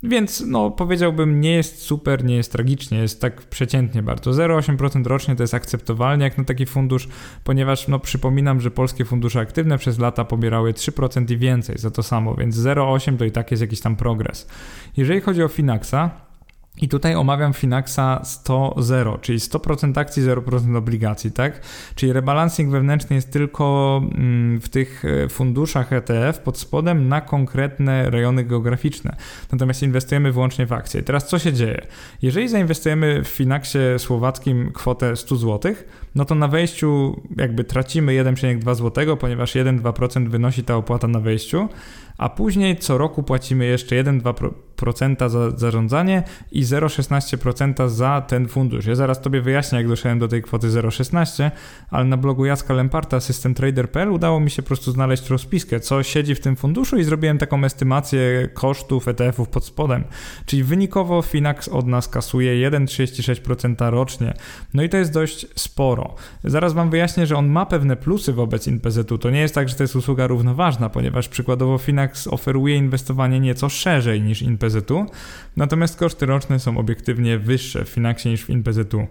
[0.02, 4.30] Więc no powiedziałbym, nie jest super, nie jest tragicznie, jest tak przeciętnie bardzo.
[4.30, 7.08] 0,8% rocznie to jest akceptowalnie jak na taki fundusz,
[7.44, 12.02] ponieważ no przypominam, że polskie fundusze aktywne przez lata pobierały 3% i więcej za to
[12.02, 14.48] samo, więc 0,8 to i tak jest jakiś tam progres.
[14.96, 16.10] Jeżeli chodzi o Finaxa,
[16.80, 21.60] i tutaj omawiam Finaxa 100-0, czyli 100% akcji, 0% obligacji, tak?
[21.94, 28.10] Czyli rebalancing wewnętrzny jest tylko mm, w tych e, funduszach ETF pod spodem na konkretne
[28.10, 29.16] rejony geograficzne.
[29.52, 31.00] Natomiast inwestujemy wyłącznie w akcje.
[31.00, 31.86] I teraz co się dzieje?
[32.22, 35.74] Jeżeli zainwestujemy w Finaxie słowackim kwotę 100 zł,
[36.14, 41.68] no to na wejściu jakby tracimy 1,2 zł, ponieważ 1-2% wynosi ta opłata na wejściu,
[42.22, 48.86] a później co roku płacimy jeszcze 1-2% za zarządzanie i 0,16% za ten fundusz.
[48.86, 51.50] Ja zaraz Tobie wyjaśnię, jak doszedłem do tej kwoty 0,16,
[51.90, 56.34] ale na blogu Jacka Lemparta systemtrader.pl udało mi się po prostu znaleźć rozpiskę, co siedzi
[56.34, 60.04] w tym funduszu i zrobiłem taką estymację kosztów ETF-ów pod spodem.
[60.46, 64.34] Czyli wynikowo Finax od nas kasuje 1,36% rocznie.
[64.74, 66.14] No i to jest dość sporo.
[66.44, 69.18] Zaraz Wam wyjaśnię, że on ma pewne plusy wobec InPZ-u.
[69.18, 73.68] To nie jest tak, że to jest usługa równoważna, ponieważ przykładowo Finax oferuje inwestowanie nieco
[73.68, 75.06] szerzej niż InPZU,
[75.56, 79.06] natomiast koszty roczne są obiektywnie wyższe w Finaxie niż w InPZU.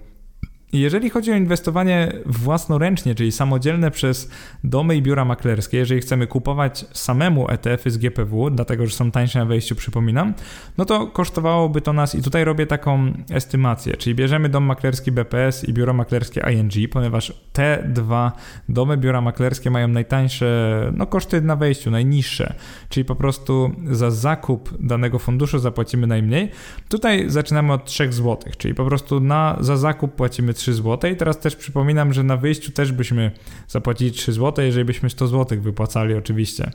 [0.73, 4.31] Jeżeli chodzi o inwestowanie własnoręcznie, czyli samodzielne przez
[4.63, 9.39] domy i biura maklerskie, jeżeli chcemy kupować samemu ETF-y z GPW, dlatego że są tańsze
[9.39, 10.33] na wejściu, przypominam,
[10.77, 15.63] no to kosztowałoby to nas, i tutaj robię taką estymację, czyli bierzemy dom maklerski BPS
[15.63, 18.31] i biuro maklerskie ING, ponieważ te dwa
[18.69, 22.53] domy, biura maklerskie mają najtańsze, no koszty na wejściu, najniższe,
[22.89, 26.51] czyli po prostu za zakup danego funduszu zapłacimy najmniej.
[26.89, 31.11] Tutaj zaczynamy od 3 zł, czyli po prostu na, za zakup płacimy 3 zł.
[31.11, 33.31] I teraz też przypominam, że na wyjściu też byśmy
[33.67, 36.71] zapłacili 3 zł, jeżeli byśmy 100 zł wypłacali oczywiście.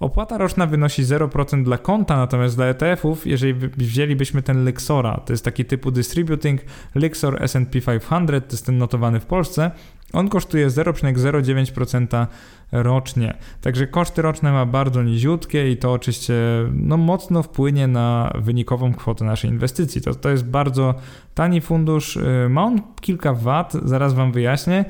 [0.00, 5.44] Opłata roczna wynosi 0% dla konta, natomiast dla ETF-ów, jeżeli wzięlibyśmy ten Lixora, to jest
[5.44, 6.60] taki typu distributing,
[6.94, 9.70] Lixor S&P 500, to jest ten notowany w Polsce,
[10.12, 12.26] on kosztuje 0,09%
[12.72, 13.34] rocznie.
[13.60, 16.34] Także koszty roczne ma bardzo niziutkie i to oczywiście
[16.72, 20.00] no, mocno wpłynie na wynikową kwotę naszej inwestycji.
[20.00, 20.94] To, to jest bardzo
[21.34, 22.16] tani fundusz.
[22.16, 24.84] Y, ma on kilka wad, zaraz Wam wyjaśnię.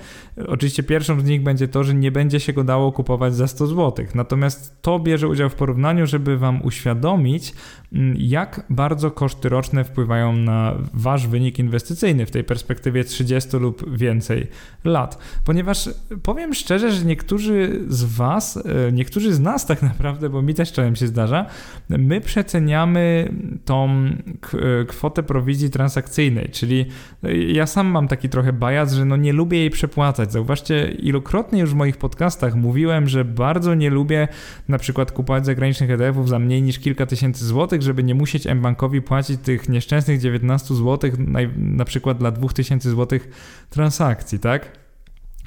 [0.48, 3.66] Oczywiście pierwszą z nich będzie to, że nie będzie się go dało kupować za 100
[3.66, 4.06] zł.
[4.14, 7.54] Natomiast to bierze udział w porównaniu, żeby Wam uświadomić,
[7.92, 13.96] mm, jak bardzo koszty roczne wpływają na Wasz wynik inwestycyjny w tej perspektywie 30 lub
[13.96, 14.46] więcej
[14.84, 15.18] lat.
[15.44, 15.90] Ponieważ
[16.22, 20.72] powiem szczerze, że niektórzy z Was, e, niektórzy z nas tak naprawdę, bo mi też
[20.72, 21.46] czasem się zdarza,
[21.88, 23.32] my przeceniamy
[23.64, 26.86] tą e, kwotę prowizji transakcyjnej, czyli
[27.22, 30.32] e, ja sam mam taki trochę bajaz, że no nie lubię jej przepłacać.
[30.32, 34.28] Zauważcie, ilokrotnie już w moich podcastach mówiłem, że bardzo nie lubię
[34.68, 39.02] na przykład kupować zagranicznych ETF-ów za mniej niż kilka tysięcy złotych, żeby nie musieć mBankowi
[39.02, 41.14] płacić tych nieszczęsnych 19 złotych
[41.56, 43.28] na przykład dla 2000 złotych
[43.70, 44.84] transakcji, tak?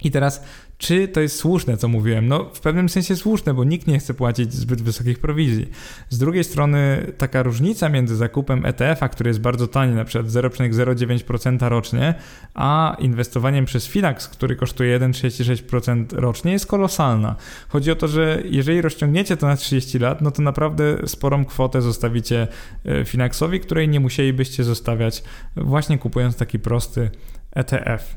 [0.03, 0.43] I teraz,
[0.77, 2.27] czy to jest słuszne, co mówiłem?
[2.27, 5.69] No, w pewnym sensie słuszne, bo nikt nie chce płacić zbyt wysokich prowizji.
[6.09, 11.69] Z drugiej strony, taka różnica między zakupem ETF-a, który jest bardzo tani, na przykład 0,09%
[11.69, 12.15] rocznie,
[12.53, 17.35] a inwestowaniem przez Finax, który kosztuje 1,36% rocznie, jest kolosalna.
[17.69, 21.81] Chodzi o to, że jeżeli rozciągniecie to na 30 lat, no to naprawdę sporą kwotę
[21.81, 22.47] zostawicie
[22.85, 25.23] e, Finaxowi, której nie musielibyście zostawiać
[25.55, 27.09] właśnie kupując taki prosty
[27.55, 28.15] ETF.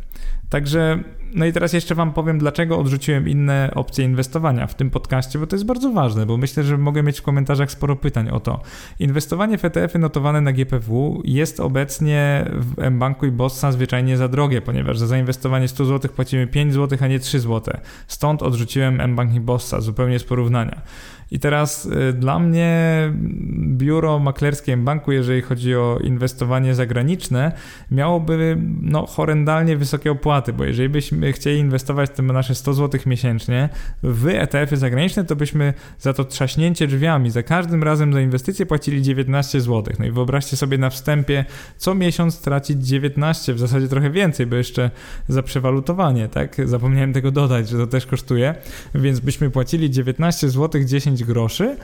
[0.50, 0.98] Także,
[1.34, 5.46] no i teraz jeszcze Wam powiem, dlaczego odrzuciłem inne opcje inwestowania w tym podcaście, bo
[5.46, 8.60] to jest bardzo ważne, bo myślę, że mogę mieć w komentarzach sporo pytań o to.
[8.98, 14.62] Inwestowanie w ETF-y notowane na GPW jest obecnie w mBanku i Bossa zwyczajnie za drogie,
[14.62, 17.74] ponieważ za zainwestowanie 100 zł płacimy 5 zł, a nie 3 zł.
[18.06, 20.82] Stąd odrzuciłem mBank i Bossa, zupełnie z porównania.
[21.30, 23.12] I teraz y, dla mnie
[23.76, 27.52] biuro maklerskie banku, jeżeli chodzi o inwestowanie zagraniczne,
[27.90, 33.68] miałoby no, horrendalnie wysokie opłaty, bo jeżeli byśmy chcieli inwestować te nasze 100 zł miesięcznie
[34.02, 39.02] w ETF-y zagraniczne, to byśmy za to trzaśnięcie drzwiami, za każdym razem za inwestycję płacili
[39.02, 39.94] 19 zł.
[39.98, 41.44] No i wyobraźcie sobie na wstępie
[41.76, 44.90] co miesiąc tracić 19, w zasadzie trochę więcej, bo jeszcze
[45.28, 46.56] za przewalutowanie, tak?
[46.64, 48.54] Zapomniałem tego dodać, że to też kosztuje,
[48.94, 51.76] więc byśmy płacili 19 zł 10 groszy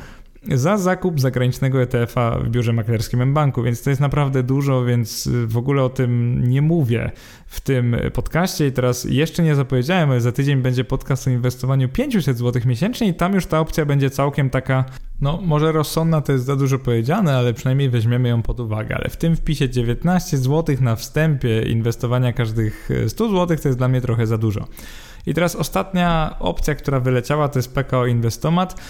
[0.53, 5.57] za zakup zagranicznego ETF-a w biurze maklerskim mBanku, więc to jest naprawdę dużo, więc w
[5.57, 7.11] ogóle o tym nie mówię
[7.47, 11.89] w tym podcaście i teraz jeszcze nie zapowiedziałem, ale za tydzień będzie podcast o inwestowaniu
[11.89, 14.85] 500 zł miesięcznie i tam już ta opcja będzie całkiem taka,
[15.21, 19.09] no może rozsądna to jest za dużo powiedziane, ale przynajmniej weźmiemy ją pod uwagę, ale
[19.09, 24.01] w tym wpisie 19 zł na wstępie inwestowania każdych 100 zł to jest dla mnie
[24.01, 24.67] trochę za dużo.
[25.27, 28.81] I teraz ostatnia opcja, która wyleciała, to jest PKO Inwestomat.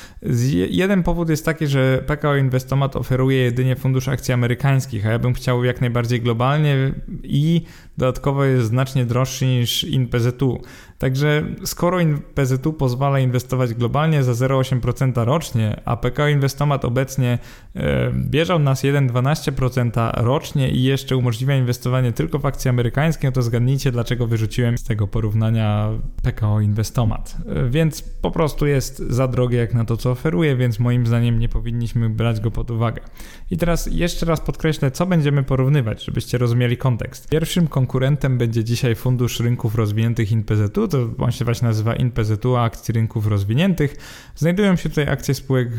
[0.71, 5.35] Jeden powód jest taki, że PKO Inwestomat oferuje jedynie fundusz akcji amerykańskich, a ja bym
[5.35, 7.63] chciał jak najbardziej globalnie i
[7.99, 10.63] dodatkowo jest znacznie droższy niż InPZU.
[10.99, 11.99] Także skoro
[12.35, 17.39] PZU pozwala inwestować globalnie za 0,8% rocznie, a PKO Inwestomat obecnie
[17.75, 23.33] e, bierze od nas 1,12% rocznie i jeszcze umożliwia inwestowanie tylko w akcje amerykańskie, no
[23.33, 25.91] to zgadnijcie dlaczego wyrzuciłem z tego porównania
[26.27, 27.37] PKO Inwestomat.
[27.47, 31.39] E, więc po prostu jest za drogie jak na to, co oferuje, więc moim zdaniem
[31.39, 33.03] nie powinniśmy brać go pod uwagę.
[33.51, 37.29] I teraz jeszcze raz podkreślę, co będziemy porównywać, żebyście rozumieli kontekst.
[37.29, 42.95] Pierwszym konkurentem będzie dzisiaj Fundusz Rynków Rozwiniętych InPZU, to on się właśnie nazywa InPZU, akcji
[42.95, 43.97] rynków rozwiniętych.
[44.37, 45.73] Znajdują się tutaj akcje spółek e,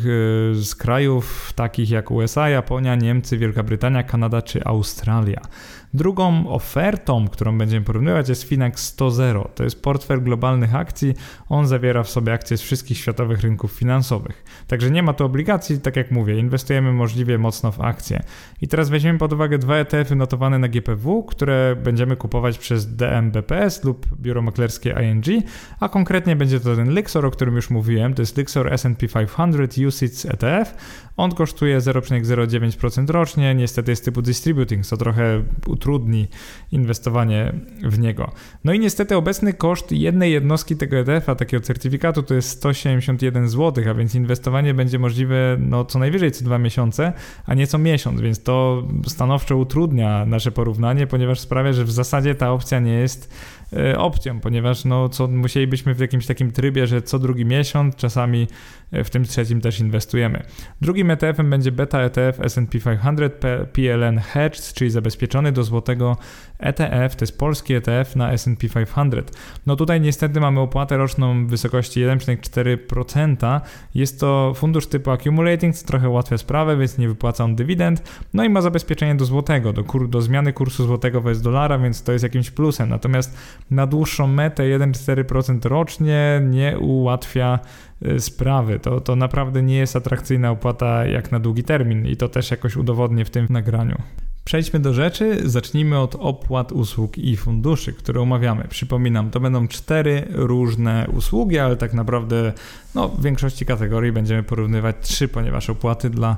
[0.56, 5.42] z krajów takich jak USA, Japonia, Niemcy, Wielka Brytania, Kanada czy Australia.
[5.94, 9.12] Drugą ofertą, którą będziemy porównywać jest Finax 100
[9.56, 11.14] To jest portfel globalnych akcji.
[11.50, 14.44] On zawiera w sobie akcje z wszystkich światowych rynków finansowych.
[14.68, 18.24] Także nie ma tu obligacji, tak jak mówię, inwestujemy możliwie mocno w akcje.
[18.62, 23.84] I teraz weźmiemy pod uwagę dwa ETF-y notowane na GPW, które będziemy kupować przez DMBPS
[23.84, 25.26] lub biuro maklerskie ING,
[25.80, 28.14] a konkretnie będzie to ten Lixor, o którym już mówiłem.
[28.14, 30.74] To jest Lixor S&P 500 UCITS ETF.
[31.18, 36.28] On kosztuje 0,09% rocznie, niestety jest typu distributing, co trochę utrudni
[36.72, 37.54] inwestowanie
[37.84, 38.32] w niego.
[38.64, 43.84] No i niestety obecny koszt jednej jednostki tego ETF-a, takiego certyfikatu, to jest 171 zł,
[43.90, 47.14] a więc inwestowanie będzie możliwe no, co najwyżej co dwa miesiące,
[47.46, 52.36] a nie co miesiąc, więc to stanowczo utrudnia nasze porównanie, ponieważ sprawia, że w zasadzie
[52.36, 53.30] ta opcja nie jest
[53.74, 58.48] E, opcją, ponieważ no, co, musielibyśmy w jakimś takim trybie, że co drugi miesiąc, czasami
[58.92, 60.44] w tym trzecim też inwestujemy.
[60.82, 63.42] Drugim ETF-em będzie beta ETF S&P 500
[63.74, 66.18] PLN Hedged, czyli zabezpieczony do złotego
[66.60, 69.38] ETF, to jest polski ETF na S&P 500.
[69.66, 73.62] No tutaj niestety mamy opłatę roczną w wysokości 1,4%.
[73.96, 78.28] Jest to fundusz typu accumulating, co trochę ułatwia sprawę, więc nie wypłaca on dywidend.
[78.34, 82.04] No i ma zabezpieczenie do złotego, do, kur, do zmiany kursu złotego wobec dolara, więc
[82.04, 82.90] to jest jakimś plusem.
[82.90, 83.38] Natomiast
[83.72, 87.60] na dłuższą metę 1,4% rocznie nie ułatwia
[88.20, 88.80] sprawy.
[88.80, 92.76] To, to naprawdę nie jest atrakcyjna opłata jak na długi termin i to też jakoś
[92.76, 93.96] udowodnię w tym nagraniu.
[94.48, 95.50] Przejdźmy do rzeczy.
[95.50, 98.68] Zacznijmy od opłat usług i funduszy, które omawiamy.
[98.70, 102.54] Przypominam, to będą cztery różne usługi, ale tak naprawdę
[102.96, 106.38] no, w większości kategorii będziemy porównywać trzy, ponieważ opłaty dla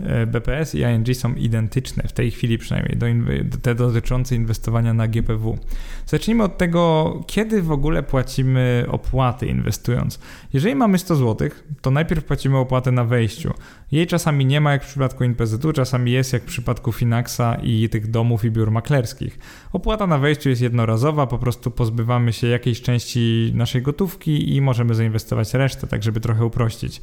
[0.00, 2.96] e, BPS i ING są identyczne, w tej chwili przynajmniej,
[3.44, 5.58] do te dotyczące inwestowania na GPW.
[6.06, 10.18] Zacznijmy od tego, kiedy w ogóle płacimy opłaty inwestując.
[10.52, 11.48] Jeżeli mamy 100 zł,
[11.80, 13.54] to najpierw płacimy opłatę na wejściu.
[13.92, 17.88] Jej czasami nie ma jak w przypadku InPZU, czasami jest jak w przypadku Finaxa i
[17.88, 19.38] tych domów i biur maklerskich.
[19.72, 24.94] Opłata na wejściu jest jednorazowa, po prostu pozbywamy się jakiejś części naszej gotówki i możemy
[24.94, 27.00] zainwestować resztę, tak żeby trochę uprościć.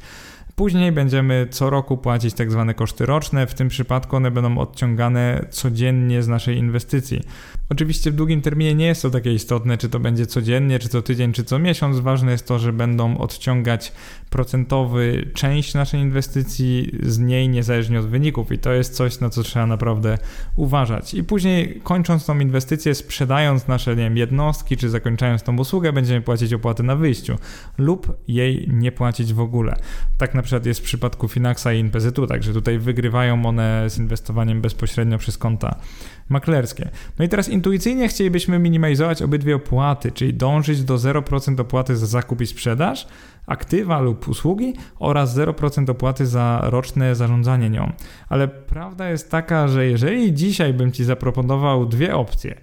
[0.56, 5.46] Później będziemy co roku płacić tak zwane koszty roczne, w tym przypadku one będą odciągane
[5.50, 7.20] codziennie z naszej inwestycji.
[7.68, 11.02] Oczywiście w długim terminie nie jest to takie istotne, czy to będzie codziennie, czy co
[11.02, 11.98] tydzień, czy co miesiąc.
[11.98, 13.92] Ważne jest to, że będą odciągać
[14.30, 19.42] procentowy część naszej inwestycji z niej niezależnie od wyników i to jest coś, na co
[19.42, 20.18] trzeba naprawdę
[20.56, 21.14] uważać.
[21.14, 26.20] I później kończąc tą inwestycję, sprzedając nasze nie wiem, jednostki, czy zakończając tą usługę, będziemy
[26.20, 27.36] płacić opłaty na wyjściu
[27.78, 29.76] lub jej nie płacić w ogóle.
[30.18, 34.60] Tak na przykład jest w przypadku Finaxa i InPZU, także tutaj wygrywają one z inwestowaniem
[34.60, 35.80] bezpośrednio przez konta
[36.28, 36.90] maklerskie.
[37.18, 42.40] No i teraz intuicyjnie chcielibyśmy minimalizować obydwie opłaty, czyli dążyć do 0% opłaty za zakup
[42.40, 43.06] i sprzedaż,
[43.46, 47.92] aktywa lub usługi oraz 0% opłaty za roczne zarządzanie nią.
[48.28, 52.60] Ale prawda jest taka, że jeżeli dzisiaj bym Ci zaproponował dwie opcje,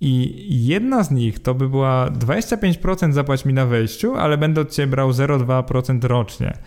[0.00, 4.70] i jedna z nich to by była 25% zapłać mi na wejściu, ale będę od
[4.70, 6.58] Ciebie brał 0,2% rocznie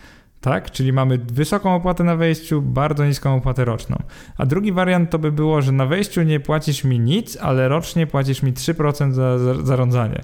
[0.42, 0.70] tak?
[0.70, 3.96] Czyli mamy wysoką opłatę na wejściu, bardzo niską opłatę roczną.
[4.38, 8.06] A drugi wariant to by było, że na wejściu nie płacisz mi nic, ale rocznie
[8.06, 10.20] płacisz mi 3% za, za zarządzanie.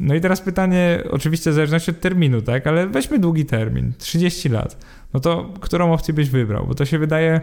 [0.00, 2.66] No i teraz pytanie, oczywiście w zależności od terminu, tak?
[2.66, 4.76] Ale weźmy długi termin, 30 lat.
[5.14, 6.66] No to którą opcję byś wybrał?
[6.66, 7.40] Bo to się wydaje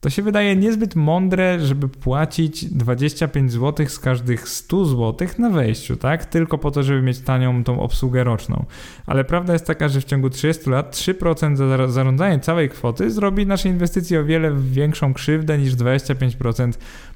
[0.00, 5.96] to się wydaje niezbyt mądre, żeby płacić 25 zł z każdych 100 zł na wejściu,
[5.96, 6.24] tak?
[6.24, 8.64] Tylko po to, żeby mieć tanią tą obsługę roczną.
[9.06, 13.46] Ale prawda jest taka, że w ciągu 30 lat 3% za zarządzanie całej kwoty zrobi
[13.46, 16.72] naszej inwestycji o wiele większą krzywdę niż 25%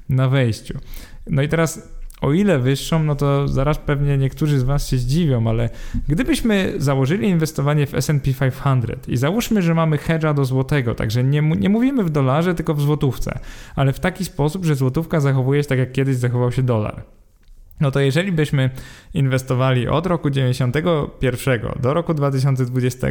[0.09, 0.79] na wejściu.
[1.29, 1.89] No i teraz
[2.23, 5.69] o ile wyższą, no to zaraz pewnie niektórzy z Was się zdziwią, ale
[6.07, 11.41] gdybyśmy założyli inwestowanie w SP 500 i załóżmy, że mamy hedge'a do złotego, także nie,
[11.41, 13.39] nie mówimy w dolarze, tylko w złotówce,
[13.75, 17.03] ale w taki sposób, że złotówka zachowuje się tak, jak kiedyś zachował się dolar.
[17.79, 18.69] No to jeżeli byśmy
[19.13, 23.07] inwestowali od roku 91 do roku 2020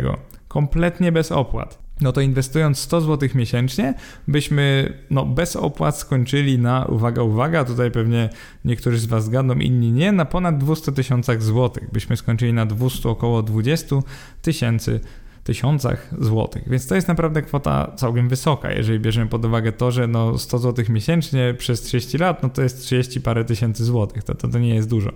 [0.49, 3.95] kompletnie bez opłat, no to inwestując 100 zł miesięcznie,
[4.29, 8.29] byśmy no, bez opłat skończyli na, uwaga, uwaga, tutaj pewnie
[8.65, 11.91] niektórzy z Was zgadną, inni nie, na ponad 200 tysiącach złotych.
[11.93, 13.97] Byśmy skończyli na 200, około 20
[14.43, 15.01] tysięcy
[15.45, 20.07] tysiącach złotych, więc to jest naprawdę kwota całkiem wysoka, jeżeli bierzemy pod uwagę to, że
[20.07, 24.35] no 100 złotych miesięcznie przez 30 lat, no to jest 30 parę tysięcy złotych, to,
[24.35, 25.11] to, to nie jest dużo.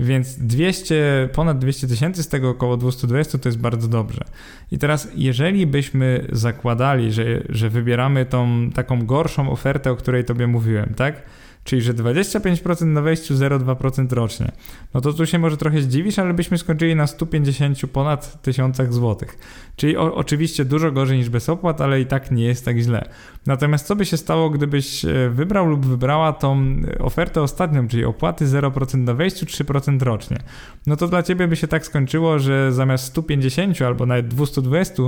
[0.00, 4.24] Więc 200, ponad 200 tysięcy, z tego około 220 to jest bardzo dobrze.
[4.72, 10.46] I teraz, jeżeli byśmy zakładali, że, że wybieramy tą taką gorszą ofertę, o której tobie
[10.46, 11.22] mówiłem, tak?
[11.66, 14.52] Czyli że 25% na wejściu, 0,2% rocznie.
[14.94, 19.38] No to tu się może trochę zdziwisz, ale byśmy skończyli na 150 ponad tysiącach złotych.
[19.76, 23.08] Czyli o, oczywiście dużo gorzej niż bez opłat, ale i tak nie jest tak źle.
[23.46, 28.46] Natomiast co by się stało, gdybyś e, wybrał lub wybrała tą ofertę ostatnią, czyli opłaty
[28.46, 30.38] 0% na wejściu, 3% rocznie?
[30.86, 35.02] No to dla ciebie by się tak skończyło, że zamiast 150 albo nawet 220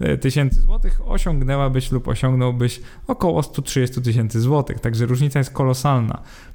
[0.00, 4.80] e, tysięcy złotych osiągnęłabyś lub osiągnąłbyś około 130 tysięcy złotych.
[4.80, 6.01] Także różnica jest kolosalna.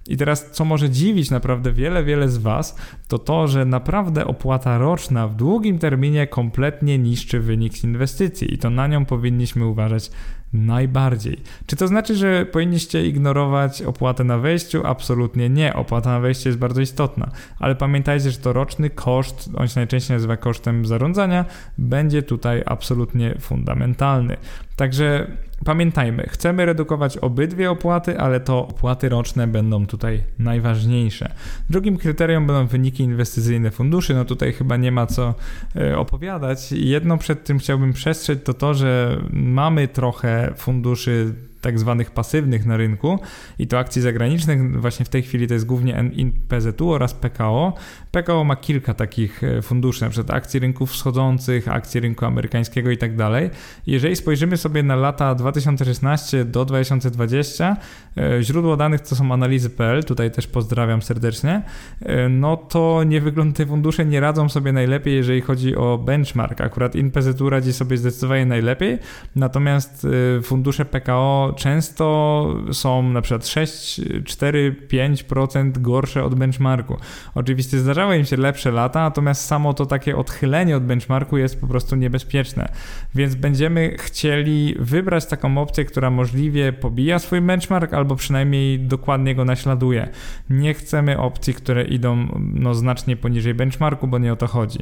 [0.07, 2.75] I teraz, co może dziwić naprawdę wiele, wiele z Was,
[3.07, 8.69] to to, że naprawdę opłata roczna w długim terminie kompletnie niszczy wynik inwestycji i to
[8.69, 10.12] na nią powinniśmy uważać
[10.53, 11.41] najbardziej.
[11.65, 14.81] Czy to znaczy, że powinniście ignorować opłatę na wejściu?
[14.86, 15.73] Absolutnie nie.
[15.73, 20.15] Opłata na wejście jest bardzo istotna, ale pamiętajcie, że to roczny koszt, on się najczęściej
[20.15, 21.45] nazywa kosztem zarządzania,
[21.77, 24.38] będzie tutaj absolutnie fundamentalny.
[24.75, 25.27] Także
[25.65, 31.33] Pamiętajmy, chcemy redukować obydwie opłaty, ale to opłaty roczne będą tutaj najważniejsze.
[31.69, 34.13] Drugim kryterium będą wyniki inwestycyjne funduszy.
[34.13, 35.33] No tutaj chyba nie ma co
[35.75, 36.71] e, opowiadać.
[36.71, 42.77] Jedno przed tym chciałbym przestrzec to to, że mamy trochę funduszy tak zwanych pasywnych na
[42.77, 43.19] rynku
[43.59, 44.81] i to akcji zagranicznych.
[44.81, 46.11] Właśnie w tej chwili to jest głównie
[46.47, 47.73] PZU oraz PKO.
[48.11, 52.97] PKO ma kilka takich e, funduszy, na przykład akcji rynków wschodzących, akcji rynku amerykańskiego i
[52.97, 53.49] tak dalej.
[53.87, 57.77] Jeżeli spojrzymy sobie na lata 2016 do 2020,
[58.17, 61.61] e, źródło danych to są analizy.pl, tutaj też pozdrawiam serdecznie,
[62.01, 66.61] e, no to nie wygląda te fundusze nie radzą sobie najlepiej, jeżeli chodzi o benchmark.
[66.61, 68.97] Akurat InPZU radzi sobie zdecydowanie najlepiej,
[69.35, 70.07] natomiast
[70.43, 76.97] fundusze PKO często są na przykład 6, 4, 5% gorsze od benchmarku.
[77.36, 81.67] Oczywiście zdarzały im się lepsze lata, natomiast samo to takie odchylenie od benchmarku jest po
[81.67, 82.69] prostu niebezpieczne.
[83.15, 89.45] Więc będziemy chcieli wybrać taką opcję, która możliwie pobija swój benchmark albo przynajmniej dokładnie go
[89.45, 90.10] naśladuje.
[90.49, 94.79] Nie chcemy opcji, które idą no, znacznie poniżej benchmarku, bo nie o to chodzi.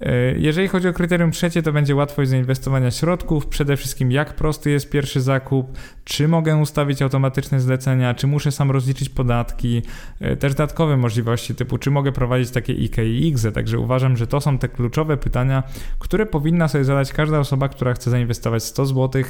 [0.00, 3.46] E, jeżeli chodzi o kryterium trzecie, to będzie łatwość zainwestowania środków.
[3.46, 8.70] Przede wszystkim, jak prosty jest pierwszy zakup, czy mogę ustawić automatyczne zlecenia, czy muszę sam
[8.70, 9.82] rozliczyć podatki,
[10.20, 13.52] e, też dodatkowe możliwości typu, czy mogę prowadzić takie IK i IGZE.
[13.52, 15.62] Także uważam, że to są te kluczowe pytania,
[15.98, 19.22] które powinna sobie zadać każda osoba, która chce zainwestować 100 zł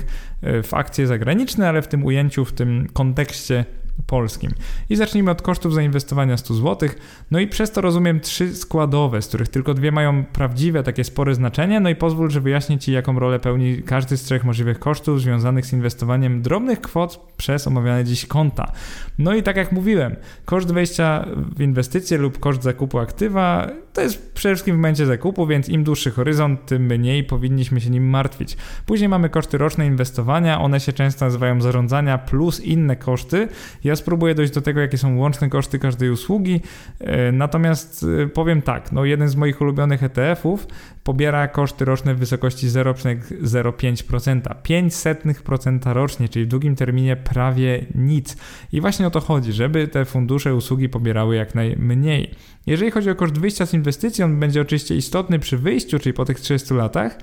[0.43, 3.65] e, w akcje zagraniczne, ale w tym ujęciu, w tym kontekście
[4.07, 4.51] polskim.
[4.91, 6.89] I zacznijmy od kosztów zainwestowania 100 zł.
[7.31, 11.35] No i przez to rozumiem trzy składowe, z których tylko dwie mają prawdziwe, takie spore
[11.35, 11.81] znaczenie.
[11.81, 15.67] No i pozwól, że wyjaśnię Ci, jaką rolę pełni każdy z trzech możliwych kosztów związanych
[15.67, 18.73] z inwestowaniem drobnych kwot przez omawiane dziś konta.
[19.19, 21.25] No i tak jak mówiłem, koszt wejścia
[21.57, 25.85] w inwestycje lub koszt zakupu aktywa to jest przede wszystkim w momencie zakupu, więc im
[25.85, 28.57] dłuższy horyzont, tym mniej powinniśmy się nim martwić.
[28.87, 33.49] Później mamy koszty roczne inwestowania, one się często nazywają zarządzania plus inne koszty.
[33.85, 36.61] Ja spróbuję dojść do tego, jakie są łączne koszty każdej usługi.
[37.01, 40.67] E, natomiast e, powiem tak, no jeden z moich ulubionych ETF-ów
[41.05, 44.41] pobiera koszty roczne w wysokości 0,05%.
[44.41, 48.37] 0,05% rocznie, czyli w długim terminie prawie nic.
[48.73, 52.35] I właśnie o to chodzi, żeby te fundusze usługi pobierały jak najmniej.
[52.67, 56.25] Jeżeli chodzi o koszt wyjścia z inwestycji, on będzie oczywiście istotny przy wyjściu, czyli po
[56.25, 57.19] tych 30 latach,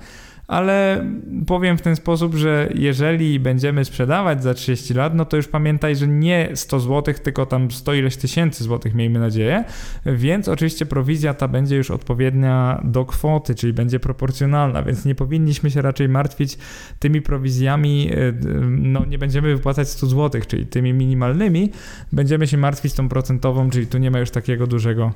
[0.46, 1.06] ale
[1.46, 5.96] powiem w ten sposób, że jeżeli będziemy sprzedawać za 30 lat, no to już pamiętaj,
[5.96, 9.64] że nie 100 zł, tylko tam 100 ileś tysięcy złotych, miejmy nadzieję,
[10.06, 15.70] więc oczywiście prowizja ta będzie już odpowiednia do kwoty, czyli będzie proporcjonalna, więc nie powinniśmy
[15.70, 16.58] się raczej martwić
[16.98, 18.34] tymi prowizjami, y,
[18.68, 21.70] no nie będziemy wypłacać 100 zł, czyli tymi minimalnymi,
[22.12, 25.12] będziemy się martwić tą procentową, czyli tu nie ma już takiego dużego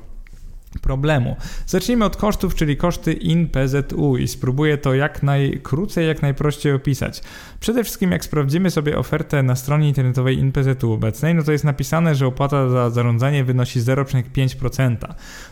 [0.78, 1.36] problemu.
[1.66, 7.22] Zacznijmy od kosztów, czyli koszty in PZU i spróbuję to jak najkrócej, jak najprościej opisać.
[7.60, 12.14] Przede wszystkim jak sprawdzimy sobie ofertę na stronie internetowej InPZU obecnej, no to jest napisane,
[12.14, 14.96] że opłata za zarządzanie wynosi 0,5%.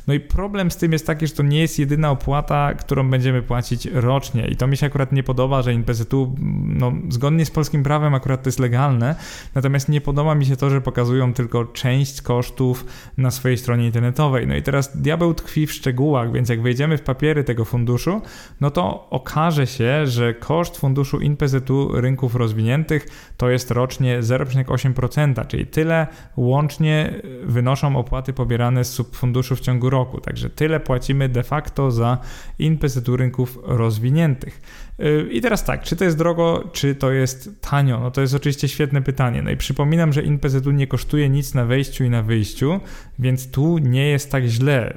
[0.07, 3.43] No i problem z tym jest taki, że to nie jest jedyna opłata, którą będziemy
[3.43, 7.83] płacić rocznie i to mi się akurat nie podoba, że InPZU, no zgodnie z polskim
[7.83, 9.15] prawem akurat to jest legalne,
[9.55, 12.85] natomiast nie podoba mi się to, że pokazują tylko część kosztów
[13.17, 14.47] na swojej stronie internetowej.
[14.47, 18.21] No i teraz diabeł tkwi w szczegółach, więc jak wejdziemy w papiery tego funduszu,
[18.61, 23.07] no to okaże się, że koszt funduszu InPZU rynków rozwiniętych
[23.37, 26.07] to jest rocznie 0,8%, czyli tyle
[26.37, 30.21] łącznie wynoszą opłaty pobierane z subfunduszu w ciągu roku.
[30.21, 32.19] Także tyle płacimy de facto za
[32.59, 34.61] InPZU rynków rozwiniętych.
[34.99, 38.01] Yy, I teraz tak, czy to jest drogo, czy to jest tanio?
[38.01, 39.43] No to jest oczywiście świetne pytanie.
[39.43, 42.81] No i przypominam, że InPZU nie kosztuje nic na wejściu i na wyjściu,
[43.19, 44.95] więc tu nie jest tak źle.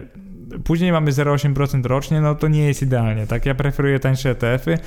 [0.63, 3.45] Później mamy 0,8% rocznie, no to nie jest idealnie, tak?
[3.45, 4.77] Ja preferuję tańsze ETF-y,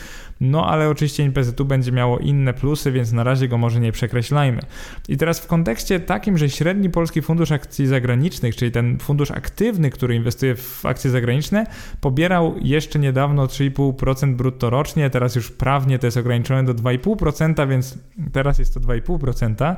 [0.45, 4.61] no ale oczywiście NPZ-u będzie miało inne plusy, więc na razie go może nie przekreślajmy.
[5.09, 9.90] I teraz w kontekście takim, że średni polski fundusz akcji zagranicznych, czyli ten fundusz aktywny,
[9.90, 11.66] który inwestuje w akcje zagraniczne,
[12.01, 17.99] pobierał jeszcze niedawno 3,5% brutto rocznie, teraz już prawnie to jest ograniczone do 2,5%, więc
[18.32, 19.76] teraz jest to 2,5%,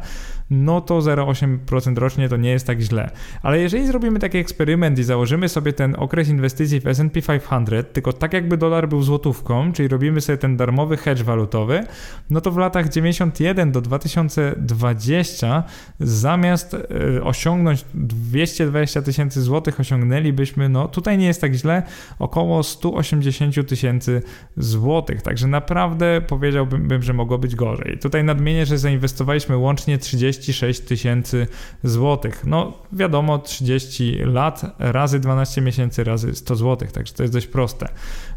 [0.51, 3.11] no to 0,8% rocznie to nie jest tak źle.
[3.43, 8.13] Ale jeżeli zrobimy taki eksperyment i założymy sobie ten okres inwestycji w S&P 500, tylko
[8.13, 11.85] tak jakby dolar był złotówką, czyli robimy sobie ten darmowy hedge walutowy,
[12.31, 15.65] no to w latach 91 do 2020
[16.01, 21.83] zamiast e, osiągnąć 220 tysięcy złotych osiągnęlibyśmy, no tutaj nie jest tak źle,
[22.19, 24.23] około 180 tysięcy
[24.57, 25.23] złotych.
[25.23, 27.99] Także naprawdę powiedziałbym, że mogło być gorzej.
[27.99, 31.47] Tutaj nadmienię, że zainwestowaliśmy łącznie 36 tysięcy
[31.85, 32.43] złotych.
[32.47, 37.89] No wiadomo, 30 lat razy 12 miesięcy razy 100 złotych, także to jest dość proste.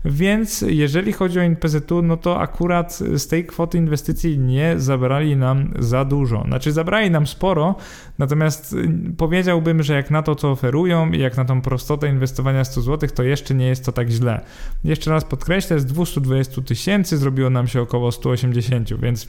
[0.06, 5.74] Więc jeżeli chodzi o NPZU, no to akurat z tej kwoty inwestycji nie zabrali nam
[5.80, 6.44] za dużo.
[6.48, 7.76] Znaczy zabrali nam sporo,
[8.18, 12.64] natomiast y, powiedziałbym, że jak na to, co oferują i jak na tą prostotę inwestowania
[12.64, 14.42] 100 zł, to jeszcze nie jest to tak źle.
[14.84, 19.28] Jeszcze raz podkreślę, z 220 tysięcy zrobiło nam się około 180, więc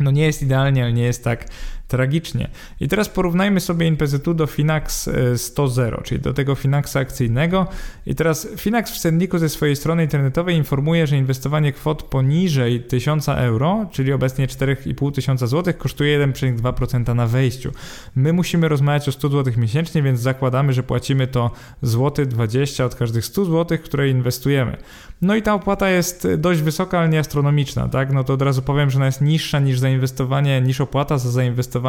[0.00, 1.48] no nie jest idealnie, ale nie jest tak
[1.92, 2.48] tragicznie.
[2.80, 7.66] I teraz porównajmy sobie NPZU do Finax 100.0, e, czyli do tego Finaxa akcyjnego.
[8.06, 13.28] I teraz Finax w cenniku ze swojej strony internetowej informuje, że inwestowanie kwot poniżej 1000
[13.28, 17.72] euro, czyli obecnie 4,5 tysiąca złotych, kosztuje 1,2% na wejściu.
[18.14, 21.50] My musimy rozmawiać o 100 zł miesięcznie, więc zakładamy, że płacimy to
[21.82, 24.76] złoty 20 od każdych 100 zł, które inwestujemy.
[25.22, 28.12] No i ta opłata jest dość wysoka, ale nie astronomiczna, tak?
[28.12, 31.81] No to od razu powiem, że ona jest niższa niż zainwestowanie, niż opłata za zainwestowanie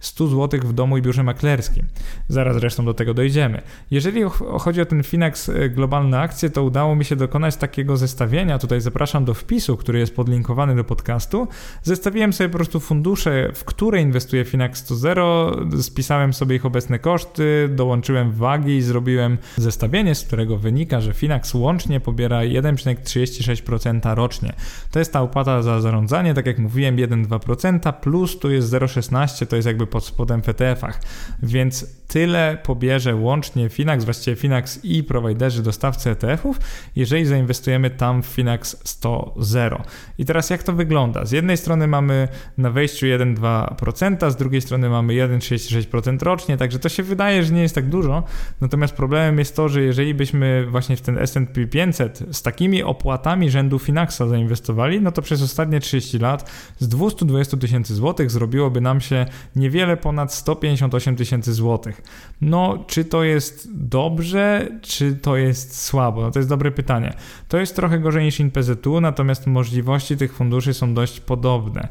[0.00, 1.86] 100 zł w domu i biurze maklerskim.
[2.28, 3.62] Zaraz zresztą do tego dojdziemy.
[3.90, 4.22] Jeżeli
[4.58, 8.58] chodzi o ten Finax e, globalne akcje, to udało mi się dokonać takiego zestawienia.
[8.58, 11.48] Tutaj zapraszam do wpisu, który jest podlinkowany do podcastu.
[11.82, 17.68] Zestawiłem sobie po prostu fundusze, w które inwestuje Finax 100.0, spisałem sobie ich obecne koszty,
[17.72, 24.52] dołączyłem wagi i zrobiłem zestawienie, z którego wynika, że Finax łącznie pobiera 1,36% rocznie.
[24.90, 29.56] To jest ta opłata za zarządzanie, tak jak mówiłem, 1,2% plus tu jest 0,16, to
[29.56, 31.00] jest jakby pod spodem w ETF-ach.
[31.42, 36.60] Więc tyle pobierze łącznie Finax, właściwie Finax i prowajderzy dostawcy ETF-ów,
[36.96, 39.82] jeżeli zainwestujemy tam w Finax 100.0.
[40.18, 41.24] I teraz jak to wygląda?
[41.24, 46.88] Z jednej strony mamy na wejściu 1,2%, z drugiej strony mamy 1,36% rocznie, także to
[46.88, 48.22] się wydaje, że nie jest tak dużo,
[48.60, 53.50] natomiast problemem jest to, że jeżeli byśmy właśnie w ten S&P 500 z takimi opłatami
[53.50, 59.00] rzędu Finaxa zainwestowali, no to przez ostatnie 30 lat z 220 tysięcy złotych zrobiłoby nam
[59.02, 59.26] się
[59.56, 62.02] niewiele ponad 158 tysięcy złotych.
[62.40, 66.22] No, czy to jest dobrze, czy to jest słabo?
[66.22, 67.14] No to jest dobre pytanie.
[67.48, 71.88] To jest trochę gorzej niż InPZU, natomiast możliwości tych funduszy są dość podobne.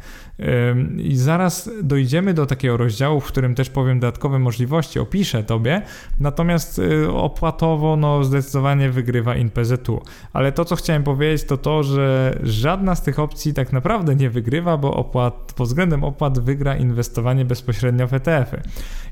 [0.97, 5.81] I zaraz dojdziemy do takiego rozdziału, w którym też powiem dodatkowe możliwości, opiszę Tobie,
[6.19, 10.01] natomiast y, opłatowo no zdecydowanie wygrywa InPZU.
[10.33, 14.29] Ale to, co chciałem powiedzieć, to to, że żadna z tych opcji tak naprawdę nie
[14.29, 18.61] wygrywa, bo opłat, pod względem opłat wygra inwestowanie bezpośrednio w ETF-y.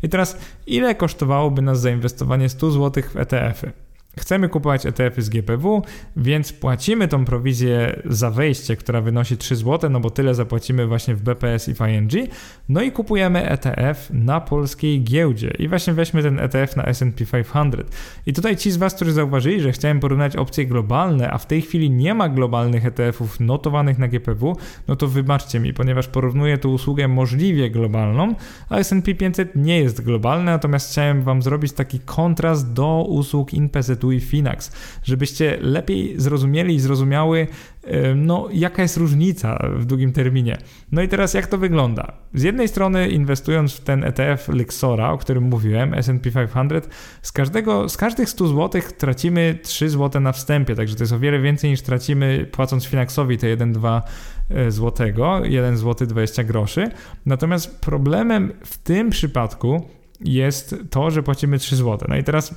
[0.03, 0.37] I teraz,
[0.67, 3.88] ile kosztowałoby nas zainwestowanie 100 zł w ETF-y?
[4.19, 5.81] Chcemy kupować ETF-y z GPW,
[6.15, 11.15] więc płacimy tą prowizję za wejście, która wynosi 3 zł, no bo tyle zapłacimy właśnie
[11.15, 12.11] w BPS i w ING.
[12.69, 15.53] No i kupujemy ETF na polskiej giełdzie.
[15.59, 17.97] I właśnie weźmy ten ETF na S&P 500.
[18.25, 21.61] I tutaj ci z Was, którzy zauważyli, że chciałem porównać opcje globalne, a w tej
[21.61, 24.55] chwili nie ma globalnych ETF-ów notowanych na GPW,
[24.87, 28.35] no to wybaczcie mi, ponieważ porównuję tu usługę możliwie globalną,
[28.69, 34.08] a S&P 500 nie jest globalne, natomiast chciałem Wam zrobić taki kontrast do usług InPZU
[34.11, 34.71] i Finax,
[35.03, 37.47] żebyście lepiej zrozumieli i zrozumiały,
[38.15, 40.57] no, jaka jest różnica w długim terminie.
[40.91, 42.13] No i teraz jak to wygląda?
[42.33, 46.89] Z jednej strony inwestując w ten ETF Lexora, o którym mówiłem, S&P 500,
[47.21, 51.19] z, każdego, z każdych 100 zł tracimy 3 zł na wstępie, także to jest o
[51.19, 54.01] wiele więcej niż tracimy płacąc Finaxowi te 1,2
[54.49, 56.89] e, złotego, 1 zł 20 groszy.
[57.25, 59.89] Natomiast problemem w tym przypadku
[60.21, 61.97] jest to, że płacimy 3 zł.
[62.09, 62.55] No i teraz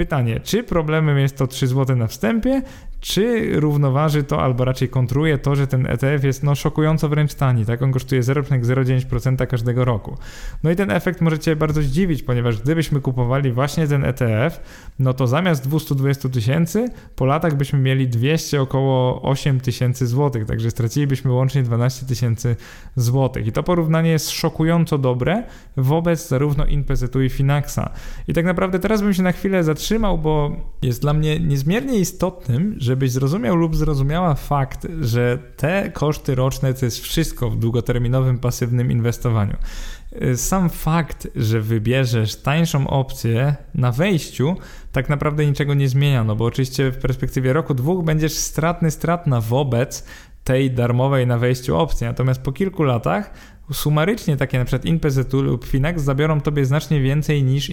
[0.00, 2.62] Pytanie, czy problemem jest to 3 zł na wstępie,
[3.00, 7.64] czy równoważy to, albo raczej kontruje to, że ten ETF jest no, szokująco wręcz tani,
[7.66, 7.82] tak?
[7.82, 10.16] On kosztuje 0,09% każdego roku.
[10.62, 14.60] No i ten efekt możecie bardzo zdziwić, ponieważ gdybyśmy kupowali właśnie ten ETF,
[14.98, 20.70] no to zamiast 220 tysięcy, po latach byśmy mieli 200 około 8 tysięcy złotych, także
[20.70, 22.56] stracilibyśmy łącznie 12 tysięcy
[22.96, 23.46] złotych.
[23.46, 25.42] I to porównanie jest szokująco dobre
[25.76, 27.90] wobec zarówno InPZU i Finaxa.
[28.28, 32.74] I tak naprawdę teraz bym się na chwilę zatrzymał, bo jest dla mnie niezmiernie istotnym,
[32.78, 38.38] że żebyś zrozumiał lub zrozumiała fakt, że te koszty roczne to jest wszystko w długoterminowym
[38.38, 39.56] pasywnym inwestowaniu.
[40.36, 44.56] Sam fakt, że wybierzesz tańszą opcję na wejściu,
[44.92, 49.40] tak naprawdę niczego nie zmienia, no bo oczywiście w perspektywie roku, dwóch będziesz stratny, stratna
[49.40, 50.04] wobec
[50.44, 52.06] tej darmowej na wejściu opcji.
[52.06, 53.30] Natomiast po kilku latach
[53.72, 57.70] sumarycznie takie na przykład InPZU lub Finax zabiorą tobie znacznie więcej niż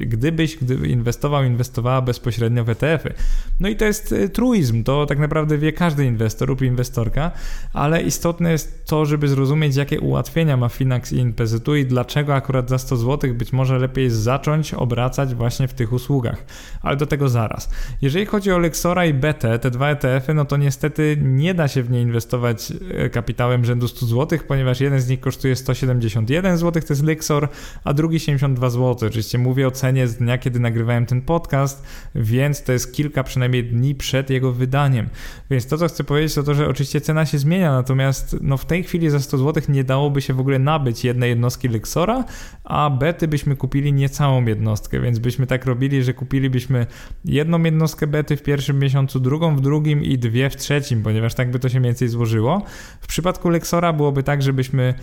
[0.00, 3.14] gdybyś gdy inwestował, inwestowała bezpośrednio w ETF-y.
[3.60, 7.30] No i to jest y, truizm, to tak naprawdę wie każdy inwestor lub inwestorka,
[7.72, 12.68] ale istotne jest to, żeby zrozumieć jakie ułatwienia ma Finax i InPZU i dlaczego akurat
[12.68, 16.44] za 100 zł być może lepiej zacząć obracać właśnie w tych usługach.
[16.82, 17.70] Ale do tego zaraz.
[18.02, 21.82] Jeżeli chodzi o Lexora i BT, te dwa ETF-y, no to niestety nie da się
[21.82, 22.72] w nie inwestować
[23.06, 27.48] y, kapitałem rzędu 100 zł, ponieważ jeden z nich kosztuje 171 zł, to jest Lixor,
[27.84, 29.08] a drugi 72 zł.
[29.08, 33.64] Oczywiście mówię o cenie z dnia, kiedy nagrywałem ten podcast, więc to jest kilka przynajmniej
[33.64, 35.08] dni przed jego wydaniem.
[35.50, 38.64] Więc to, co chcę powiedzieć, to to, że oczywiście cena się zmienia, natomiast no, w
[38.64, 42.24] tej chwili za 100 zł nie dałoby się w ogóle nabyć jednej jednostki Lixora,
[42.64, 46.86] a bety byśmy kupili nie całą jednostkę, więc byśmy tak robili, że kupilibyśmy
[47.24, 51.50] jedną jednostkę bety w pierwszym miesiącu, drugą w drugim i dwie w trzecim, ponieważ tak
[51.50, 52.62] by to się mniej więcej złożyło.
[53.00, 54.94] W przypadku Lexora byłoby tak, żebyśmy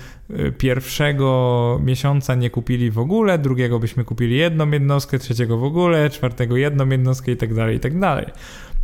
[0.57, 6.57] pierwszego miesiąca nie kupili w ogóle, drugiego byśmy kupili jedną jednostkę, trzeciego w ogóle, czwartego
[6.57, 8.26] jedną jednostkę i tak dalej, i tak dalej.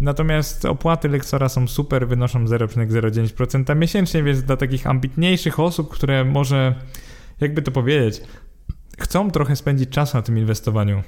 [0.01, 6.75] Natomiast opłaty lektora są super, wynoszą 0,09% miesięcznie, więc dla takich ambitniejszych osób, które może,
[7.41, 8.21] jakby to powiedzieć,
[8.99, 11.03] chcą trochę spędzić czas na tym inwestowaniu,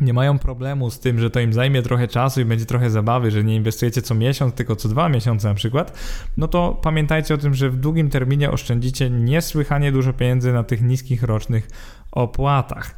[0.00, 3.30] nie mają problemu z tym, że to im zajmie trochę czasu i będzie trochę zabawy,
[3.30, 5.98] że nie inwestujecie co miesiąc, tylko co dwa miesiące na przykład,
[6.36, 10.82] no to pamiętajcie o tym, że w długim terminie oszczędzicie niesłychanie dużo pieniędzy na tych
[10.82, 11.68] niskich rocznych
[12.12, 12.96] opłatach.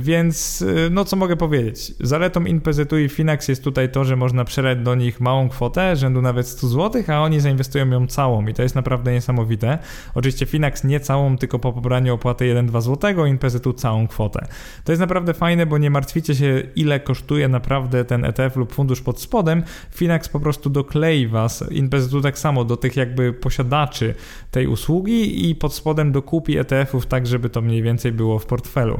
[0.00, 1.94] Więc no co mogę powiedzieć?
[2.00, 6.22] Zaletą InPZU i Finax jest tutaj to, że można przeleć do nich małą kwotę, rzędu
[6.22, 9.78] nawet 100 zł, a oni zainwestują ją całą i to jest naprawdę niesamowite.
[10.14, 14.46] Oczywiście Finax nie całą, tylko po pobraniu opłaty 1-2 zł, InPZU całą kwotę.
[14.84, 19.00] To jest naprawdę fajne, bo nie martwicie się ile kosztuje naprawdę ten ETF lub fundusz
[19.00, 19.62] pod spodem.
[19.90, 24.14] Finax po prostu doklei was, InPZU tak samo, do tych jakby posiadaczy
[24.50, 28.98] tej usługi i pod spodem dokupi ETF-ów tak, żeby to mniej więcej było w portfelu.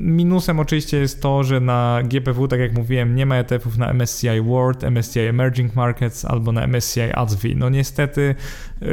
[0.00, 4.40] Minusem oczywiście jest to, że na GPW, tak jak mówiłem, nie ma ETF-ów na MSCI
[4.40, 7.48] World, MSCI Emerging Markets albo na MSCI ADSV.
[7.56, 8.34] No niestety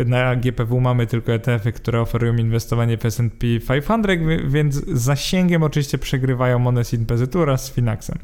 [0.05, 4.07] na GPW mamy tylko ETF-y, które oferują inwestowanie w S&P 500,
[4.47, 8.17] więc zasięgiem oczywiście przegrywają one z Inpezytu oraz z Finaxem.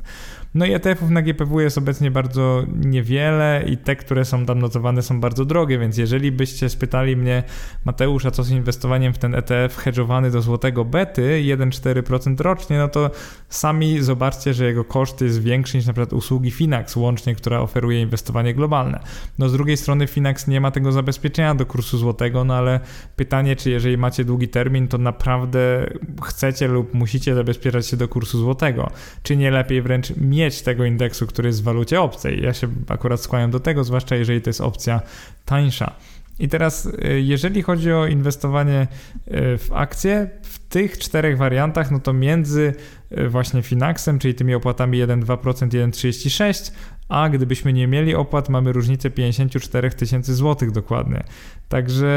[0.55, 5.01] No i ETF-ów na GPW jest obecnie bardzo niewiele i te, które są tam notowane
[5.01, 7.43] są bardzo drogie, więc jeżeli byście spytali mnie,
[7.85, 12.87] Mateusz, a co z inwestowaniem w ten ETF hedżowany do złotego bety 1,4% rocznie, no
[12.87, 13.11] to
[13.49, 18.01] sami zobaczcie, że jego koszt jest większy niż na przykład usługi Finax łącznie, która oferuje
[18.01, 18.99] inwestowanie globalne.
[19.39, 22.79] No z drugiej strony Finax nie ma tego zabezpieczenia do kursu złotego, no ale
[23.15, 25.89] pytanie, czy jeżeli macie długi termin, to naprawdę
[26.23, 28.91] chcecie lub musicie zabezpieczać się do kursu złotego,
[29.23, 32.43] czy nie lepiej wręcz mieć mieć tego indeksu, który jest w walucie obcej.
[32.43, 35.01] Ja się akurat skłaniam do tego, zwłaszcza jeżeli to jest opcja
[35.45, 35.95] tańsza.
[36.39, 38.87] I teraz, y, jeżeli chodzi o inwestowanie
[39.27, 42.73] y, w akcje, w tych czterech wariantach, no to między
[43.11, 46.71] y, właśnie Finaxem, czyli tymi opłatami 1,2%, 1,36%,
[47.13, 51.23] a gdybyśmy nie mieli opłat, mamy różnicę 54 tysięcy złotych dokładnie.
[51.69, 52.11] Także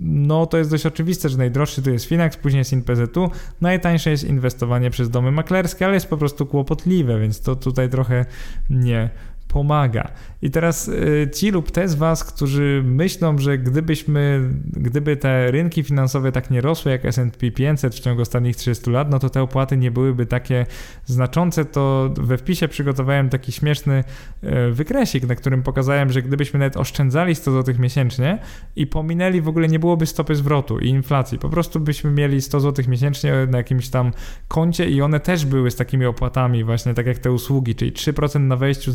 [0.00, 4.24] no to jest dość oczywiste, że najdroższy tu jest Finax, później jest InPZU, najtańsze jest
[4.24, 8.26] inwestowanie przez domy maklerskie, ale jest po prostu kłopotliwe, więc to tutaj trochę
[8.70, 9.10] nie
[9.52, 10.10] pomaga.
[10.42, 15.82] I teraz y, ci lub te z Was, którzy myślą, że gdybyśmy, gdyby te rynki
[15.82, 19.42] finansowe tak nie rosły jak S&P 500 w ciągu ostatnich 30 lat, no to te
[19.42, 20.66] opłaty nie byłyby takie
[21.04, 24.04] znaczące, to we wpisie przygotowałem taki śmieszny
[24.44, 28.38] y, wykresik, na którym pokazałem, że gdybyśmy nawet oszczędzali 100 zł miesięcznie
[28.76, 32.60] i pominęli w ogóle nie byłoby stopy zwrotu i inflacji, po prostu byśmy mieli 100
[32.60, 34.12] zł miesięcznie na jakimś tam
[34.48, 38.40] koncie i one też były z takimi opłatami właśnie tak jak te usługi, czyli 3%
[38.40, 38.92] na wejściu,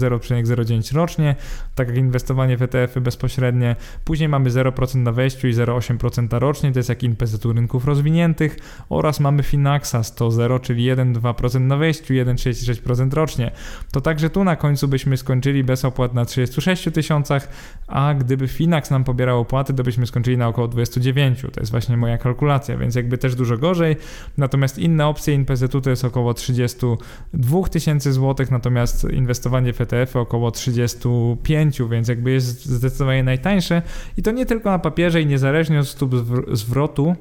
[0.47, 1.35] 0,09 rocznie,
[1.75, 3.75] tak jak inwestowanie w ETF-y bezpośrednie.
[4.05, 9.19] Później mamy 0% na wejściu i 0,8% rocznie, to jest jak inwestytor rynków rozwiniętych oraz
[9.19, 13.51] mamy Finaxa 100,0, czyli 1,2% na wejściu, 1,66% rocznie.
[13.91, 17.47] To także tu na końcu byśmy skończyli bez opłat na 36 tysiącach,
[17.87, 21.41] a gdyby Finax nam pobierał opłaty, to byśmy skończyli na około 29.
[21.41, 23.95] To jest właśnie moja kalkulacja, więc jakby też dużo gorzej.
[24.37, 30.19] Natomiast inne opcje InPZU to jest około 32 tysięcy złotych, natomiast inwestowanie w ETF y
[30.37, 33.81] około 35, więc jakby jest zdecydowanie najtańsze
[34.17, 36.15] i to nie tylko na papierze i niezależnie od stóp
[36.51, 37.15] zwrotu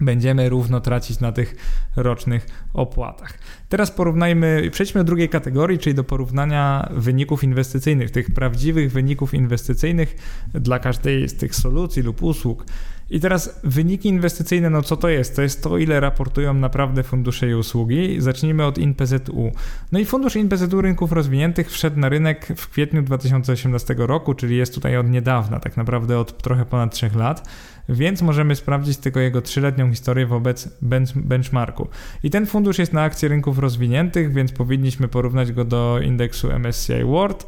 [0.00, 1.56] będziemy równo tracić na tych
[1.96, 3.38] rocznych opłatach.
[3.68, 10.16] Teraz porównajmy, przejdźmy do drugiej kategorii, czyli do porównania wyników inwestycyjnych, tych prawdziwych wyników inwestycyjnych
[10.54, 12.66] dla każdej z tych solucji lub usług.
[13.10, 15.36] I teraz wyniki inwestycyjne, no co to jest?
[15.36, 18.20] To jest to, ile raportują naprawdę fundusze i usługi.
[18.20, 19.52] Zacznijmy od InPZU.
[19.92, 24.74] No i fundusz InPZU rynków rozwiniętych wszedł na rynek w kwietniu 2018 roku, czyli jest
[24.74, 27.48] tutaj od niedawna, tak naprawdę od trochę ponad 3 lat
[27.90, 30.68] więc możemy sprawdzić tylko jego trzyletnią historię wobec
[31.16, 31.88] benchmarku.
[32.22, 37.04] I ten fundusz jest na akcje rynków rozwiniętych, więc powinniśmy porównać go do indeksu MSCI
[37.04, 37.46] World,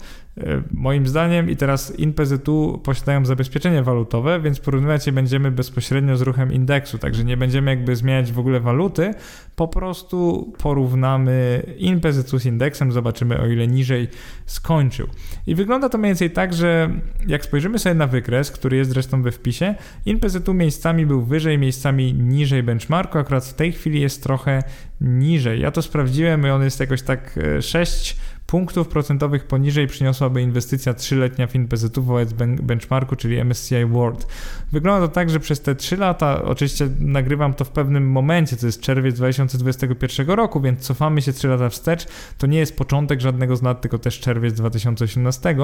[0.71, 6.53] moim zdaniem i teraz InPZU posiadają zabezpieczenie walutowe, więc porównywać je będziemy bezpośrednio z ruchem
[6.53, 9.15] indeksu, także nie będziemy jakby zmieniać w ogóle waluty,
[9.57, 14.09] po prostu porównamy InPZU z indeksem, zobaczymy o ile niżej
[14.47, 15.07] skończył.
[15.47, 16.91] I wygląda to mniej więcej tak, że
[17.27, 19.75] jak spojrzymy sobie na wykres, który jest zresztą we wpisie,
[20.07, 24.63] InPZU miejscami był wyżej, miejscami niżej benchmarku, akurat w tej chwili jest trochę
[25.01, 25.61] niżej.
[25.61, 30.95] Ja to sprawdziłem i on jest jakoś tak 6 e, punktów procentowych poniżej przyniosłaby inwestycja
[30.95, 32.33] trzyletnia FinPZ wobec
[32.63, 34.27] benchmarku, czyli MSCI World.
[34.73, 38.67] Wygląda to tak, że przez te 3 lata, oczywiście nagrywam to w pewnym momencie, to
[38.67, 42.07] jest czerwiec 2021 roku, więc cofamy się 3 lata wstecz.
[42.39, 45.57] To nie jest początek żadnego z lat, tylko też czerwiec 2018,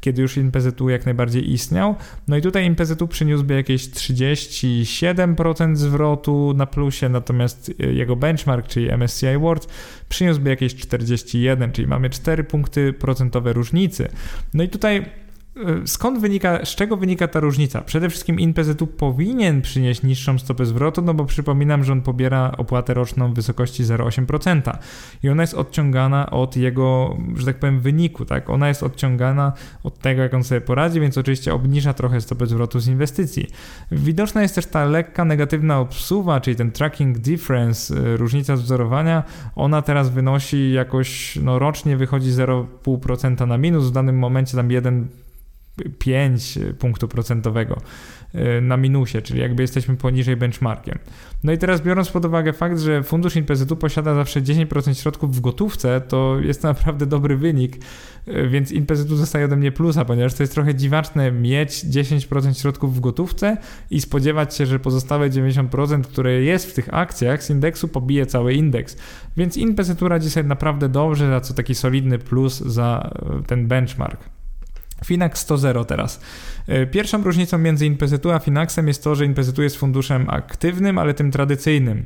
[0.00, 1.94] kiedy już InPZU jak najbardziej istniał.
[2.28, 9.38] No i tutaj InPZU przyniósłby jakieś 37% zwrotu na plusie, natomiast jego benchmark, czyli MSCI
[9.40, 9.68] World,
[10.08, 14.08] przyniósłby jakieś 41, czyli mamy 4 punkty procentowe różnicy.
[14.54, 15.04] No i tutaj
[15.84, 17.80] skąd wynika, z czego wynika ta różnica?
[17.80, 22.94] Przede wszystkim InPZU powinien przynieść niższą stopę zwrotu, no bo przypominam, że on pobiera opłatę
[22.94, 24.76] roczną w wysokości 0,8%
[25.22, 28.50] i ona jest odciągana od jego, że tak powiem, wyniku, tak?
[28.50, 29.52] Ona jest odciągana
[29.84, 33.46] od tego, jak on sobie poradzi, więc oczywiście obniża trochę stopę zwrotu z inwestycji.
[33.92, 39.22] Widoczna jest też ta lekka negatywna obsuwa, czyli ten tracking difference, y, różnica wzorowania,
[39.56, 45.21] ona teraz wynosi jakoś, no rocznie wychodzi 0,5% na minus, w danym momencie tam 1
[45.98, 47.80] 5 punktu procentowego
[48.34, 50.98] y, na minusie, czyli jakby jesteśmy poniżej benchmarkiem.
[51.44, 55.40] No i teraz biorąc pod uwagę fakt, że fundusz INPZ posiada zawsze 10% środków w
[55.40, 57.76] gotówce, to jest to naprawdę dobry wynik,
[58.28, 62.96] y, więc INPZ dostaje ode mnie plusa, ponieważ to jest trochę dziwaczne mieć 10% środków
[62.96, 63.56] w gotówce
[63.90, 68.54] i spodziewać się, że pozostałe 90%, które jest w tych akcjach z indeksu pobije cały
[68.54, 68.96] indeks.
[69.36, 73.10] Więc INPZ radzi sobie naprawdę dobrze, za co taki solidny plus za
[73.40, 74.41] y, ten benchmark.
[75.04, 76.20] Finax 100.0 teraz.
[76.66, 81.14] E, pierwszą różnicą między InPZU a Finaxem jest to, że InPZU jest funduszem aktywnym, ale
[81.14, 82.04] tym tradycyjnym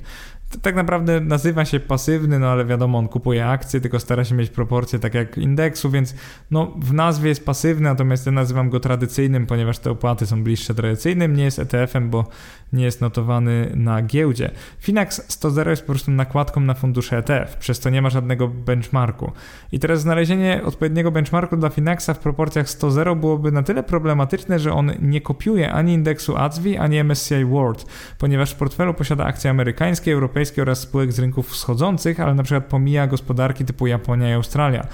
[0.62, 4.50] tak naprawdę nazywa się pasywny, no ale wiadomo, on kupuje akcje, tylko stara się mieć
[4.50, 6.14] proporcje tak jak indeksu, więc
[6.50, 10.74] no w nazwie jest pasywny, natomiast ja nazywam go tradycyjnym, ponieważ te opłaty są bliższe
[10.74, 12.28] tradycyjnym, nie jest ETF-em, bo
[12.72, 14.50] nie jest notowany na giełdzie.
[14.78, 19.32] Finax 100.0 jest po prostu nakładką na fundusze ETF, przez to nie ma żadnego benchmarku.
[19.72, 24.72] I teraz znalezienie odpowiedniego benchmarku dla Finaxa w proporcjach 100.0 byłoby na tyle problematyczne, że
[24.72, 27.86] on nie kopiuje ani indeksu ADSWI, ani MSCI World,
[28.18, 32.64] ponieważ w portfelu posiada akcje amerykańskie, europejskie oraz spółek z rynków wschodzących, ale na przykład
[32.64, 34.86] pomija gospodarki typu Japonia i Australia.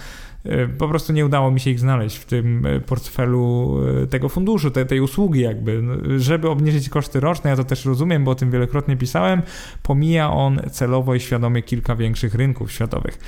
[0.45, 4.28] E, po prostu nie udało mi się ich znaleźć w tym e, portfelu e, tego
[4.28, 5.82] funduszu, tej, tej usługi jakby.
[5.82, 9.43] No, żeby obniżyć koszty roczne, ja to też rozumiem, bo o tym wielokrotnie pisałem,
[9.82, 13.18] pomija on celowo i świadomie kilka większych rynków światowych.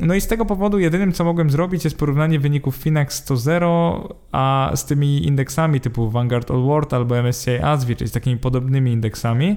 [0.00, 4.72] No i z tego powodu jedynym, co mogłem zrobić, jest porównanie wyników Finax 100.0 a
[4.74, 9.56] z tymi indeksami typu Vanguard All World albo MSCI ASWI, czyli z takimi podobnymi indeksami.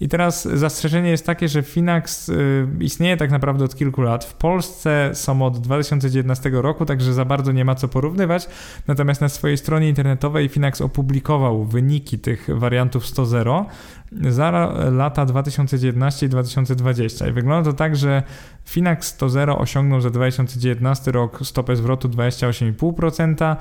[0.00, 4.24] I teraz zastrzeżenie jest takie, że Finax y, istnieje tak naprawdę od kilku lat.
[4.24, 8.48] W Polsce są od 2019 roku, także za bardzo nie ma co porównywać.
[8.86, 13.64] Natomiast na swojej stronie internetowej Finax opublikował wyniki tych wariantów 100.0
[14.12, 14.50] za
[14.90, 17.28] lata 2019 i 2020.
[17.28, 18.22] I wygląda to tak, że
[18.68, 23.56] Finax 100.0 osiągnął za 2019 rok stopę zwrotu 28,5%,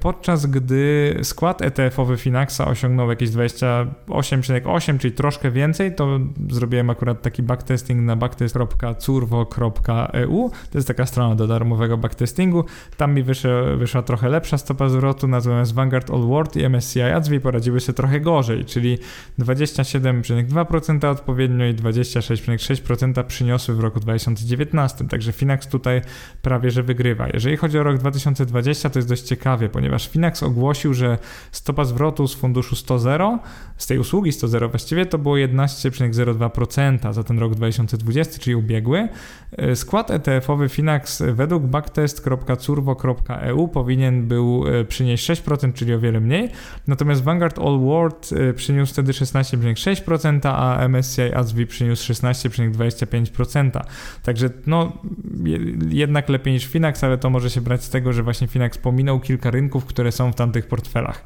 [0.00, 5.94] podczas gdy skład ETF-owy Finaxa osiągnął jakieś 28,8%, czyli troszkę więcej.
[5.94, 6.20] To
[6.50, 10.50] zrobiłem akurat taki backtesting na backtest.curvo.eu.
[10.70, 12.64] To jest taka strona do darmowego backtestingu.
[12.96, 17.40] Tam mi wyszła, wyszła trochę lepsza stopa zwrotu, natomiast Vanguard All World i MSCI ADSV
[17.40, 18.98] poradziły się trochę gorzej, czyli
[19.38, 26.00] 27,2% odpowiednio i 26,6% przyniosły w roku 2020 2019, także Finax tutaj
[26.42, 27.28] prawie że wygrywa.
[27.28, 31.18] Jeżeli chodzi o rok 2020, to jest dość ciekawie, ponieważ Finax ogłosił, że
[31.52, 33.38] stopa zwrotu z funduszu 100.0,
[33.76, 39.08] z tej usługi 100.0 właściwie, to było 11,02% za ten rok 2020, czyli ubiegły.
[39.74, 46.50] Skład ETF-owy Finax według backtest.curvo.eu powinien był e, przynieść 6%, czyli o wiele mniej,
[46.86, 53.80] natomiast Vanguard All World e, przyniósł wtedy 16,6%, a MSCI ASV przyniósł 16,25%.
[54.28, 54.92] Także no,
[55.88, 59.20] jednak lepiej niż Finax, ale to może się brać z tego, że właśnie Finax pominął
[59.20, 61.24] kilka rynków, które są w tamtych portfelach.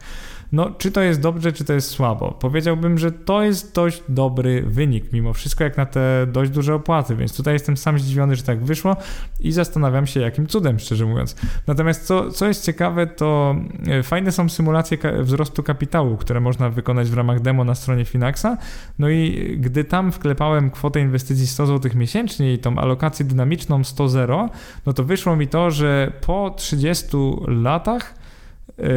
[0.53, 2.33] No, czy to jest dobrze, czy to jest słabo?
[2.33, 7.17] Powiedziałbym, że to jest dość dobry wynik, mimo wszystko, jak na te dość duże opłaty,
[7.17, 8.97] więc tutaj jestem sam zdziwiony, że tak wyszło
[9.41, 11.37] i zastanawiam się, jakim cudem, szczerze mówiąc.
[11.67, 17.11] Natomiast co, co jest ciekawe, to e, fajne są symulacje wzrostu kapitału, które można wykonać
[17.11, 18.57] w ramach demo na stronie Finaxa.
[18.99, 24.49] No i gdy tam wklepałem kwotę inwestycji 100 zł miesięcznie i tą alokację dynamiczną 100-0,
[24.87, 27.07] no to wyszło mi to, że po 30
[27.47, 28.22] latach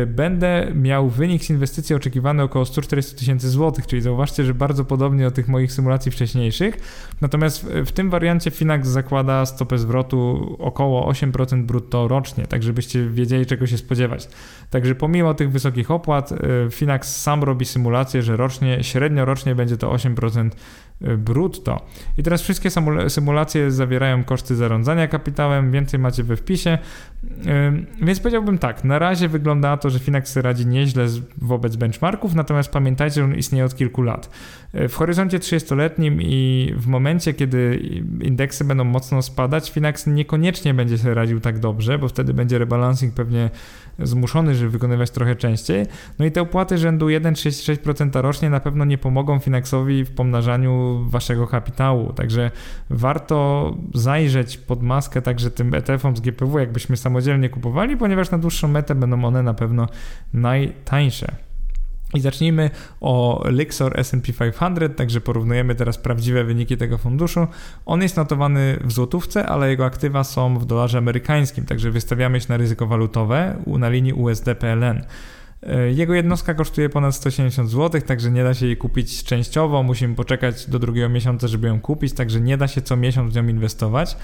[0.07, 5.23] będę miał wynik z inwestycji oczekiwany około 140 tysięcy złotych, czyli zauważcie, że bardzo podobnie
[5.23, 6.77] do tych moich symulacji wcześniejszych.
[7.21, 13.09] Natomiast w, w tym wariancie Finax zakłada stopę zwrotu około 8% brutto rocznie, tak żebyście
[13.09, 14.27] wiedzieli czego się spodziewać.
[14.69, 16.35] Także pomimo tych wysokich opłat, y,
[16.71, 20.49] Finax sam robi symulację, że rocznie, średnio rocznie będzie to 8%
[21.01, 21.85] y, brutto.
[22.17, 22.69] I teraz wszystkie
[23.07, 26.77] symulacje zawierają koszty zarządzania kapitałem, więcej macie we wpisie.
[28.01, 31.07] Więc powiedziałbym tak, na razie wygląda na to, że Finax radzi nieźle
[31.37, 34.29] wobec benchmarków, natomiast pamiętajcie, że on istnieje od kilku lat.
[34.73, 37.79] W horyzoncie 30-letnim i w momencie, kiedy
[38.21, 43.13] indeksy będą mocno spadać, Finax niekoniecznie będzie sobie radził tak dobrze, bo wtedy będzie rebalancing
[43.13, 43.49] pewnie
[43.99, 45.85] zmuszony, żeby wykonywać trochę częściej.
[46.19, 51.47] No i te opłaty rzędu 1,36% rocznie na pewno nie pomogą Finaxowi w pomnażaniu waszego
[51.47, 52.51] kapitału, także
[52.89, 58.67] warto zajrzeć pod maskę także tym ETF-om z GPW, jakbyśmy samodzielnie kupowali, ponieważ na dłuższą
[58.67, 59.87] metę będą one na pewno
[60.33, 61.44] najtańsze.
[62.15, 62.69] I zacznijmy
[63.01, 67.47] o Lixor S&P 500, także porównujemy teraz prawdziwe wyniki tego funduszu.
[67.85, 72.45] On jest notowany w złotówce, ale jego aktywa są w dolarze amerykańskim, także wystawiamy się
[72.49, 75.01] na ryzyko walutowe na linii USD-PLN.
[75.63, 79.83] E, jego jednostka kosztuje ponad 170 zł, także nie da się jej kupić częściowo.
[79.83, 83.35] Musimy poczekać do drugiego miesiąca, żeby ją kupić, także nie da się co miesiąc w
[83.35, 84.17] nią inwestować.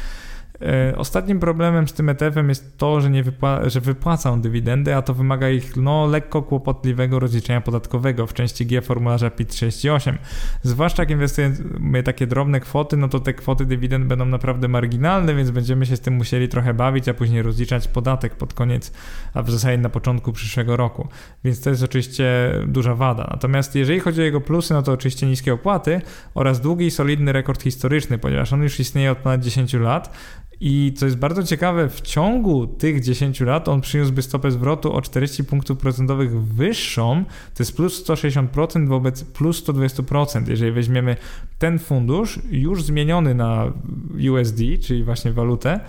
[0.61, 5.01] E, ostatnim problemem z tym ETF-em jest to, że, nie wypła- że wypłacą dywidendy, a
[5.01, 10.17] to wymaga ich no, lekko kłopotliwego rozliczenia podatkowego w części G formularza PIT-38.
[10.63, 15.51] Zwłaszcza jak inwestujemy takie drobne kwoty, no to te kwoty dywidend będą naprawdę marginalne, więc
[15.51, 18.93] będziemy się z tym musieli trochę bawić, a później rozliczać podatek pod koniec,
[19.33, 21.07] a w zasadzie na początku przyszłego roku.
[21.43, 23.27] Więc to jest oczywiście duża wada.
[23.31, 26.01] Natomiast jeżeli chodzi o jego plusy, no to oczywiście niskie opłaty
[26.33, 30.13] oraz długi i solidny rekord historyczny, ponieważ on już istnieje od ponad 10 lat.
[30.63, 35.01] I co jest bardzo ciekawe, w ciągu tych 10 lat on przyniósłby stopę zwrotu o
[35.01, 37.23] 40 punktów procentowych wyższą,
[37.55, 40.49] to jest plus 160% wobec plus 120%.
[40.49, 41.15] Jeżeli weźmiemy
[41.59, 43.73] ten fundusz już zmieniony na
[44.31, 45.79] USD, czyli właśnie walutę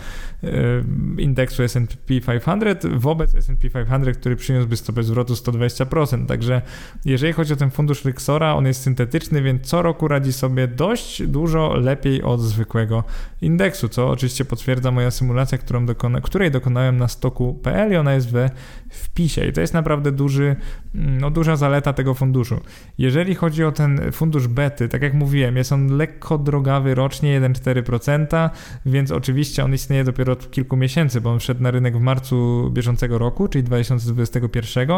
[0.43, 0.51] e,
[1.18, 6.27] indeksu S&P 500 wobec S&P 500, który przyniósłby stopę zwrotu 120%.
[6.27, 6.62] Także
[7.05, 11.23] jeżeli chodzi o ten fundusz Rixora, on jest syntetyczny, więc co roku radzi sobie dość
[11.23, 13.05] dużo lepiej od zwykłego
[13.43, 18.51] indeksu, co oczywiście potwierdza moja symulacja, dokona, której dokonałem na stoku.pl i ona jest we
[18.91, 19.47] wpisie.
[19.47, 20.57] I to jest naprawdę duży,
[20.95, 22.61] no, duża zaleta tego funduszu.
[22.99, 28.51] Jeżeli chodzi o ten fundusz bety, tak jak mówiłem, jest on lekko drogawy rocznie, 1,4%,
[28.87, 32.71] więc oczywiście on istnieje dopiero od kilku miesięcy, bo on wszedł na rynek w marcu
[32.71, 34.89] bieżącego roku, czyli 2021,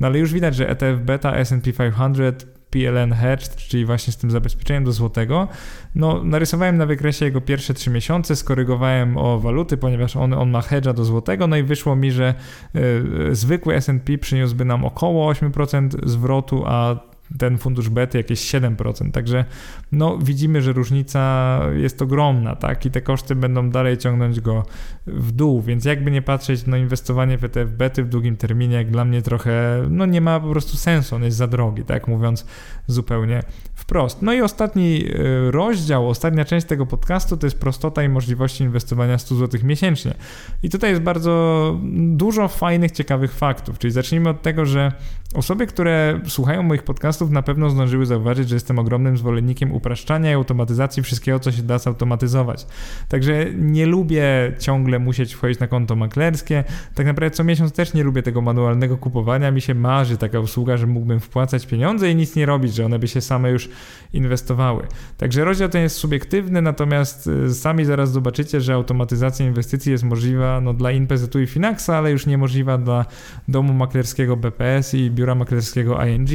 [0.00, 4.30] no ale już widać, że ETF beta S&P 500 PLN Hedged, czyli właśnie z tym
[4.30, 5.48] zabezpieczeniem do złotego.
[5.94, 10.60] No, narysowałem na wykresie jego pierwsze trzy miesiące, skorygowałem o waluty, ponieważ on, on ma
[10.60, 12.34] hedge'a do złotego, no i wyszło mi, że
[12.76, 19.10] y, zwykły S&P przyniósłby nam około 8% zwrotu, a ten fundusz bety jakieś 7%.
[19.10, 19.44] Także
[19.92, 22.86] no, widzimy, że różnica jest ogromna, tak?
[22.86, 24.62] I te koszty będą dalej ciągnąć go
[25.06, 28.90] w dół, więc jakby nie patrzeć, no inwestowanie w ETF bety w długim terminie, jak
[28.90, 32.46] dla mnie trochę, no nie ma po prostu sensu, on jest za drogi, tak mówiąc
[32.86, 33.42] zupełnie
[33.74, 34.22] wprost.
[34.22, 39.18] No i ostatni y, rozdział, ostatnia część tego podcastu to jest prostota i możliwości inwestowania
[39.18, 40.14] 100 zł miesięcznie.
[40.62, 44.92] I tutaj jest bardzo dużo fajnych, ciekawych faktów, czyli zacznijmy od tego, że
[45.34, 50.34] osoby, które słuchają moich podcastów na pewno zdążyły zauważyć, że jestem ogromnym zwolennikiem upraszczania i
[50.34, 52.66] automatyzacji wszystkiego, co się da zautomatyzować.
[53.08, 56.64] Także nie lubię ciągle musieć wchodzić na konto maklerskie.
[56.94, 59.50] Tak naprawdę co miesiąc też nie lubię tego manualnego kupowania.
[59.50, 62.98] Mi się marzy taka usługa, że mógłbym wpłacać pieniądze i nic nie robić, że one
[62.98, 63.68] by się same już
[64.12, 64.86] inwestowały.
[65.18, 70.60] Także rozdział ten jest subiektywny, natomiast y, sami zaraz zobaczycie, że automatyzacja inwestycji jest możliwa
[70.60, 73.04] no, dla InPZU i Finaxa, ale już niemożliwa dla
[73.48, 76.28] domu maklerskiego BPS i biura maklerskiego ING.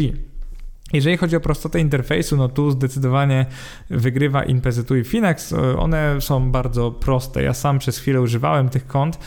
[0.94, 3.46] Jeżeli chodzi o prostotę interfejsu, no tu zdecydowanie
[3.90, 5.54] wygrywa InPZU i Finax.
[5.78, 7.44] One są bardzo proste.
[7.44, 9.20] Ja sam przez chwilę używałem tych kont,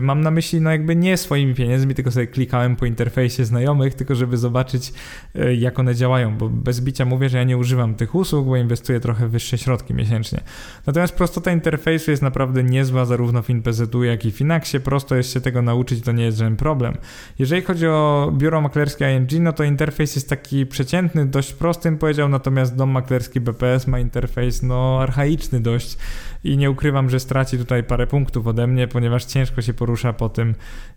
[0.00, 4.14] mam na myśli, no jakby nie swoimi pieniędzmi, tylko sobie klikałem po interfejsie znajomych, tylko
[4.14, 4.92] żeby zobaczyć,
[5.36, 8.56] y, jak one działają, bo bez bicia mówię, że ja nie używam tych usług, bo
[8.56, 10.40] inwestuję trochę wyższe środki miesięcznie.
[10.86, 14.80] Natomiast prostota interfejsu jest naprawdę niezła, zarówno w InPZU, jak i w Finaxie.
[14.80, 16.94] Prosto jest się tego nauczyć, to nie jest żaden problem.
[17.38, 22.28] Jeżeli chodzi o biuro maklerskie ING, no to interfejs jest taki przeciętny, dość prostym powiedział,
[22.28, 25.98] natomiast dom maklerski BPS ma interfejs no archaiczny dość
[26.44, 30.28] i nie ukrywam, że straci tutaj parę punktów ode mnie, ponieważ ciężko się porusza po
[30.28, 30.54] tym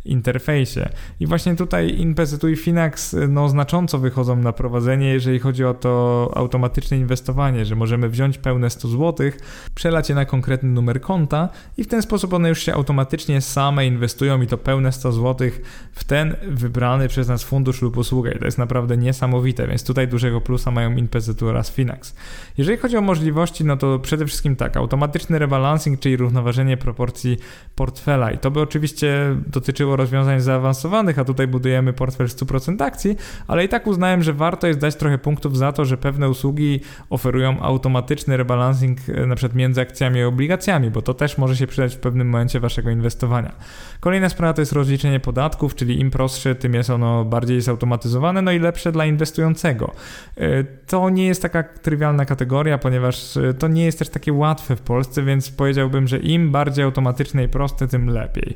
[0.10, 0.90] interfejsie.
[1.20, 6.32] I właśnie tutaj InPZU i Finax no, znacząco wychodzą na prowadzenie, jeżeli chodzi o to
[6.36, 9.32] automatyczne inwestowanie, że możemy wziąć pełne 100 zł,
[9.76, 13.88] przelać je na konkretny numer konta i w ten sposób one już się automatycznie same
[13.88, 15.50] inwestują i to pełne 100 zł
[15.92, 18.32] w ten wybrany przez nas fundusz lub usługę.
[18.32, 22.16] I to jest naprawdę niesamowite, więc tutaj dużego plusa mają InPZU oraz Finax.
[22.58, 27.38] Jeżeli chodzi o możliwości, no to przede wszystkim tak, automatyczny rebalancing, czyli równoważenie proporcji
[27.76, 33.16] portfela i to by oczywiście dotyczyło rozwiązań zaawansowanych, a tutaj budujemy portfel 100% akcji,
[33.48, 36.82] ale i tak uznałem, że warto jest dać trochę punktów za to, że pewne usługi
[37.10, 41.68] oferują automatyczny rebalancing e, na przykład między akcjami i obligacjami, bo to też może się
[41.68, 43.56] przydać w pewnym momencie waszego inwestowania.
[44.00, 48.52] Kolejna sprawa to jest rozliczenie podatków, czyli im prostsze, tym jest ono bardziej zautomatyzowane, no
[48.52, 49.92] i lepsze dla inwestującego.
[50.38, 54.76] E, to nie jest taka trywialna kategoria, ponieważ e, to nie jest też takie łatwe
[54.76, 58.56] w Polsce, więc powiedziałbym, że im bardziej automatyczne i proste, tym lepiej.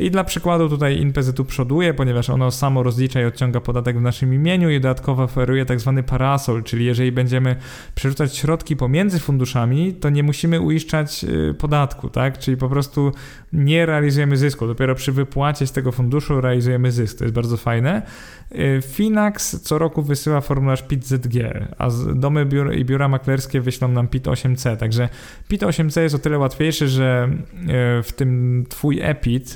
[0.00, 4.34] I dla przykładu tutaj InPZU przoduje, ponieważ ono samo rozlicza i odciąga podatek w naszym
[4.34, 7.56] imieniu i dodatkowo oferuje tak zwany parasol, czyli jeżeli będziemy
[7.94, 12.38] przerzucać środki pomiędzy funduszami, to nie musimy uiszczać y, podatku, tak?
[12.38, 13.12] Czyli po prostu
[13.52, 14.66] nie realizujemy zysku.
[14.66, 17.18] Dopiero przy wypłacie z tego funduszu realizujemy zysk.
[17.18, 18.02] To jest bardzo fajne.
[18.52, 24.08] Y, Finax co roku wysyła formularz PIT-ZG, a domy biur i biura maklerskie wyślą nam
[24.08, 24.76] PIT-8C.
[24.76, 25.08] Także
[25.48, 27.28] PIT-8C jest o tyle łatwiejszy, że
[27.98, 29.54] y, w tym twój EPIT,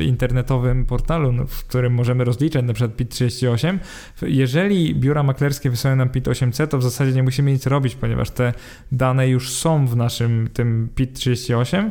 [0.00, 3.78] internetowym portalu, no, w którym możemy rozliczać na przykład PIT-38,
[4.22, 8.52] jeżeli biura maklerskie wysyłają nam PIT-8C, to w zasadzie nie musimy nic robić, ponieważ te
[8.92, 11.90] dane już są w naszym tym PIT-38,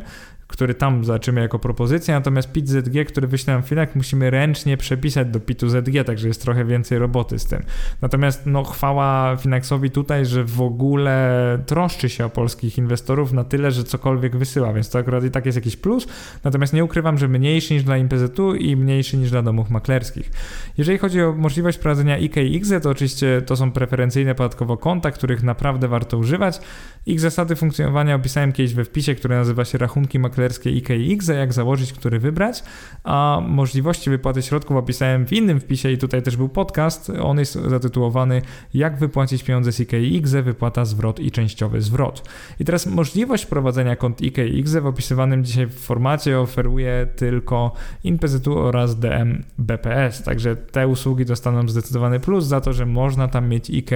[0.50, 5.28] który tam zobaczymy jako propozycję, natomiast PIT ZG, który wyśle nam Finak, musimy ręcznie przepisać
[5.28, 7.62] do PIT-u ZG, także jest trochę więcej roboty z tym.
[8.02, 13.70] Natomiast no chwała Finaxowi tutaj, że w ogóle troszczy się o polskich inwestorów na tyle,
[13.70, 16.06] że cokolwiek wysyła, więc to akurat i tak jest jakiś plus,
[16.44, 20.30] natomiast nie ukrywam, że mniejszy niż dla imPZ-u i mniejszy niż dla domów maklerskich.
[20.78, 25.10] Jeżeli chodzi o możliwość prowadzenia IK i IGZE, to oczywiście to są preferencyjne podatkowo konta,
[25.10, 26.60] których naprawdę warto używać.
[27.06, 30.39] Ich zasady funkcjonowania opisałem kiedyś we wpisie, który nazywa się rachunki maklerskie
[30.70, 32.64] IK i IGZE, jak założyć, który wybrać,
[33.04, 37.12] a możliwości wypłaty środków opisałem w innym wpisie i tutaj też był podcast.
[37.22, 38.42] On jest zatytułowany
[38.74, 42.28] Jak wypłacić pieniądze z IK i IGZE, wypłata zwrot i częściowy zwrot.
[42.60, 47.72] I teraz możliwość prowadzenia kont IK i IGZE w opisywanym dzisiaj formacie oferuje tylko
[48.04, 53.48] InPZU oraz DM BPS, także te usługi dostaną zdecydowany plus za to, że można tam
[53.48, 53.90] mieć IK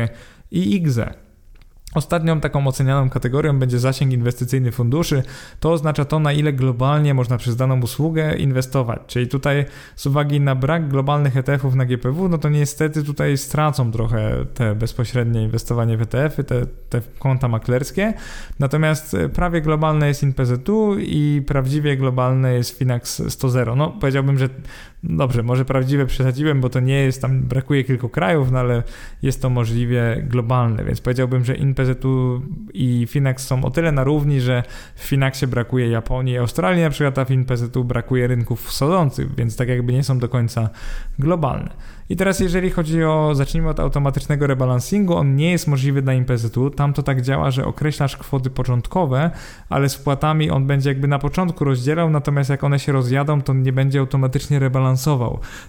[0.50, 1.23] i IGZE.
[1.94, 5.22] Ostatnią taką ocenianą kategorią będzie zasięg inwestycyjny funduszy.
[5.60, 9.00] To oznacza to, na ile globalnie można przez daną usługę inwestować.
[9.06, 9.64] Czyli tutaj
[9.96, 14.74] z uwagi na brak globalnych ETF-ów na GPW, no to niestety tutaj stracą trochę te
[14.74, 18.14] bezpośrednie inwestowanie w ETF-y, te, te konta maklerskie.
[18.58, 23.76] Natomiast prawie globalne jest InPZU i prawdziwie globalne jest Finax 100.
[23.76, 24.48] No powiedziałbym, że
[25.04, 28.82] dobrze, może prawdziwe przesadziłem, bo to nie jest, tam brakuje kilku krajów, no ale
[29.22, 32.42] jest to możliwie globalne, więc powiedziałbym, że InPZU
[32.74, 34.62] i Finax są o tyle na równi, że
[34.94, 39.56] w Finaxie brakuje Japonii i Australii na przykład, a w InPZU brakuje rynków wschodzących, więc
[39.56, 40.68] tak jakby nie są do końca
[41.18, 41.70] globalne.
[42.08, 46.70] I teraz jeżeli chodzi o, zacznijmy od automatycznego rebalansingu, on nie jest możliwy dla impezytu.
[46.70, 49.30] Tam to tak działa, że określasz kwoty początkowe,
[49.68, 53.54] ale z płatami on będzie jakby na początku rozdzielał, natomiast jak one się rozjadą, to
[53.54, 54.93] nie będzie automatycznie rebalansował.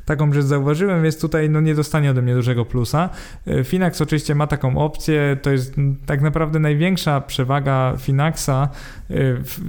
[0.06, 3.10] Taką rzecz zauważyłem, więc tutaj no nie dostanie ode mnie dużego plusa.
[3.48, 8.70] E, Finax oczywiście ma taką opcję, to jest tak naprawdę największa przewaga Finaxa,
[9.10, 9.16] e,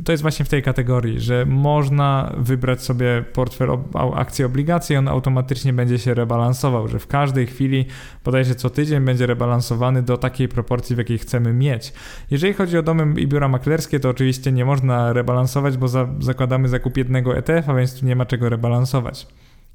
[0.04, 3.68] to jest właśnie w tej kategorii, że można wybrać sobie portfel
[4.14, 7.86] akcji obligacje, on automatycznie będzie się rebalansował rebalansował, że w każdej chwili,
[8.24, 11.92] bodajże co tydzień, będzie rebalansowany do takiej proporcji, w jakiej chcemy mieć.
[12.30, 16.68] Jeżeli chodzi o domy i biura maklerskie, to oczywiście nie można rebalansować, bo za, zakładamy
[16.68, 19.26] zakup jednego ETF, a więc tu nie ma czego rebalansować.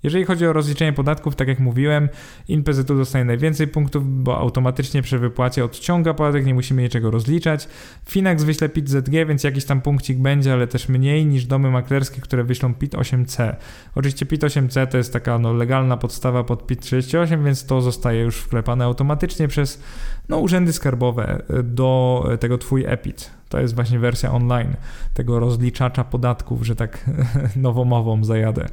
[0.03, 2.09] Jeżeli chodzi o rozliczenie podatków, tak jak mówiłem,
[2.47, 7.67] InPZU dostaje najwięcej punktów, bo automatycznie przy wypłacie odciąga podatek, nie musimy niczego rozliczać.
[8.05, 12.43] Finax wyśle PIT-ZG, więc jakiś tam punkcik będzie, ale też mniej niż domy maklerskie, które
[12.43, 13.55] wyślą PIT-8C.
[13.95, 18.85] Oczywiście PIT-8C to jest taka no, legalna podstawa pod PIT-38, więc to zostaje już wklepane
[18.85, 19.83] automatycznie przez
[20.29, 23.31] no, urzędy skarbowe do tego Twój EPIT.
[23.51, 24.75] To jest właśnie wersja online
[25.13, 27.09] tego rozliczacza podatków, że tak
[27.55, 28.65] nowomową zajadę.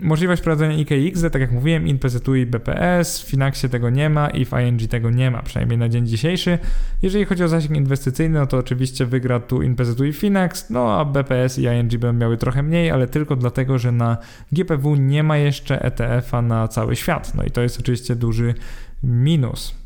[0.00, 4.44] Możliwość prowadzenia IKX, tak jak mówiłem, InPZU i BPS, w Finaxie tego nie ma i
[4.44, 6.58] w ING tego nie ma, przynajmniej na dzień dzisiejszy.
[7.02, 11.04] Jeżeli chodzi o zasięg inwestycyjny, no to oczywiście wygra tu InPZU i Finax, no a
[11.04, 14.16] BPS i ING będą miały trochę mniej, ale tylko dlatego, że na
[14.52, 17.34] GPW nie ma jeszcze ETF-a na cały świat.
[17.34, 18.54] No i to jest oczywiście duży
[19.02, 19.79] minus.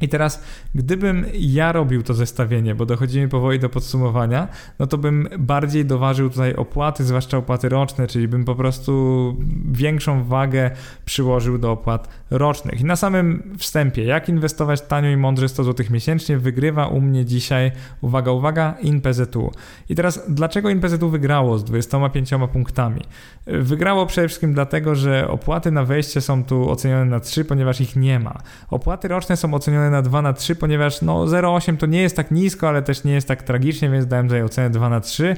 [0.00, 0.40] I teraz,
[0.76, 4.48] gdybym ja robił to zestawienie, bo dochodzimy powoli do podsumowania,
[4.78, 9.36] no to bym bardziej doważył tutaj opłaty, zwłaszcza opłaty roczne, czyli bym po prostu
[9.72, 10.70] większą wagę
[11.04, 12.80] przyłożył do opłat rocznych.
[12.80, 17.24] I na samym wstępie, jak inwestować tanio i mądrze 100 zł miesięcznie, wygrywa u mnie
[17.24, 19.50] dzisiaj, uwaga, uwaga, InPZU.
[19.88, 23.00] I teraz, dlaczego InPZU wygrało z 25 punktami?
[23.46, 27.96] Wygrało przede wszystkim dlatego, że opłaty na wejście są tu ocenione na 3, ponieważ ich
[27.96, 28.38] nie ma.
[28.70, 30.65] Opłaty roczne są ocenione na 2 na 3, ponieważ
[31.02, 34.26] no 0,8 to nie jest tak nisko, ale też nie jest tak tragicznie, więc dałem
[34.26, 35.36] tutaj ocenę 2 na 3.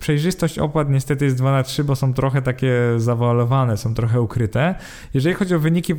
[0.00, 4.74] Przejrzystość opłat niestety jest 2 na 3, bo są trochę takie zawoalowane, są trochę ukryte.
[5.14, 5.94] Jeżeli chodzi o wyniki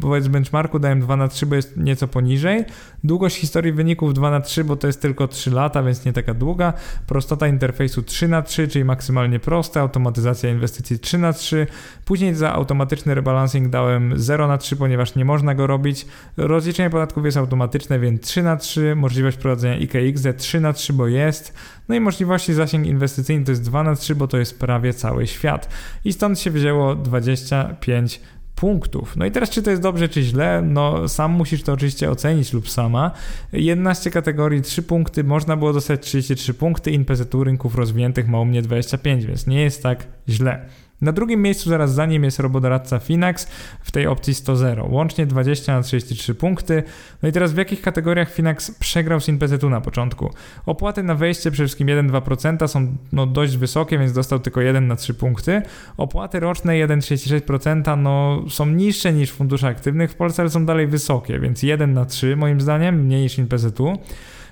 [0.00, 2.64] wobec benchmarku, dałem 2 na 3, bo jest nieco poniżej.
[3.04, 6.34] Długość historii wyników 2 na 3, bo to jest tylko 3 lata, więc nie taka
[6.34, 6.72] długa.
[7.06, 9.80] Prostota interfejsu 3 na 3, czyli maksymalnie proste.
[9.80, 11.66] Automatyzacja inwestycji 3 na 3.
[12.04, 16.06] Później za automatyczny rebalancing dałem 0 na 3, ponieważ nie można go robić.
[16.36, 18.94] Rozliczenie podatków jest automatyczne, więc 3 na 3.
[18.94, 21.54] Możliwość prowadzenia IKX 3 na 3, bo jest.
[21.88, 25.26] No i możliwości zasięg inwestycyjny to jest 2 na 3, bo to jest prawie cały
[25.26, 25.68] świat.
[26.04, 28.20] I stąd się wzięło 25
[28.54, 29.16] punktów.
[29.16, 30.62] No i teraz, czy to jest dobrze, czy źle?
[30.62, 33.10] No, sam musisz to oczywiście ocenić lub sama.
[33.52, 38.62] 11 kategorii, 3 punkty, można było dostać 33 punkty, InPZU rynków rozwiniętych ma u mnie
[38.62, 40.68] 25, więc nie jest tak źle.
[41.00, 43.46] Na drugim miejscu zaraz za nim jest robodoradca Finax
[43.80, 44.90] w tej opcji 100-0.
[44.90, 46.82] Łącznie 20 na 33 punkty.
[47.22, 50.30] No i teraz w jakich kategoriach Finax przegrał z InPZU na początku?
[50.66, 54.96] Opłaty na wejście przede wszystkim 1-2% są no, dość wysokie, więc dostał tylko 1 na
[54.96, 55.62] 3 punkty.
[55.96, 60.86] Opłaty roczne 1,36% no, są niższe niż w funduszach aktywnych w Polsce, ale są dalej
[60.86, 63.98] wysokie, więc 1 na 3 moim zdaniem, mniej niż InPZU.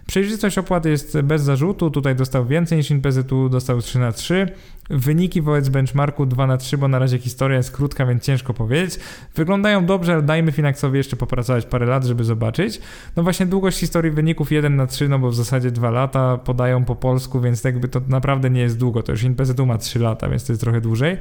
[0.06, 4.46] Przejrzystość opłat jest bez zarzutu, tutaj dostał więcej niż InPZU, dostał 3 na 3.
[4.92, 8.98] Wyniki wobec benchmarku 2 na 3, bo na razie historia jest krótka, więc ciężko powiedzieć.
[9.34, 12.80] Wyglądają dobrze, ale dajmy Finaxowi jeszcze popracować parę lat, żeby zobaczyć.
[13.16, 16.84] No właśnie długość historii wyników 1 na 3, no bo w zasadzie 2 lata podają
[16.84, 19.02] po polsku, więc jakby to naprawdę nie jest długo.
[19.02, 21.16] To już InPZU ma 3 lata, więc to jest trochę dłużej.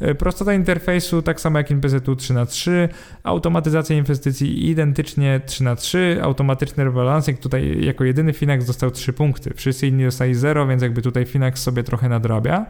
[0.00, 2.88] E, prostota interfejsu tak samo jak InPZU 3 na 3.
[3.22, 6.18] Automatyzacja inwestycji identycznie 3 na 3.
[6.22, 9.54] Automatyczny rebalancing tutaj jako jedyny Finax dostał 3 punkty.
[9.54, 12.66] Wszyscy inni dostali 0, więc jakby tutaj Finax sobie trochę nadrabia.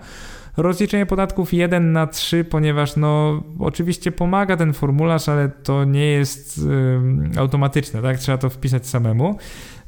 [0.56, 6.58] Rozliczenie podatków 1 na 3, ponieważ no oczywiście pomaga ten formularz, ale to nie jest
[6.58, 8.18] y, automatyczne, tak?
[8.18, 9.38] Trzeba to wpisać samemu.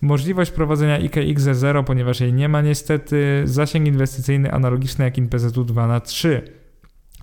[0.00, 3.42] Możliwość prowadzenia IKX 0, ponieważ jej nie ma niestety.
[3.44, 6.42] Zasięg inwestycyjny analogiczny jak InPZU 2 na 3.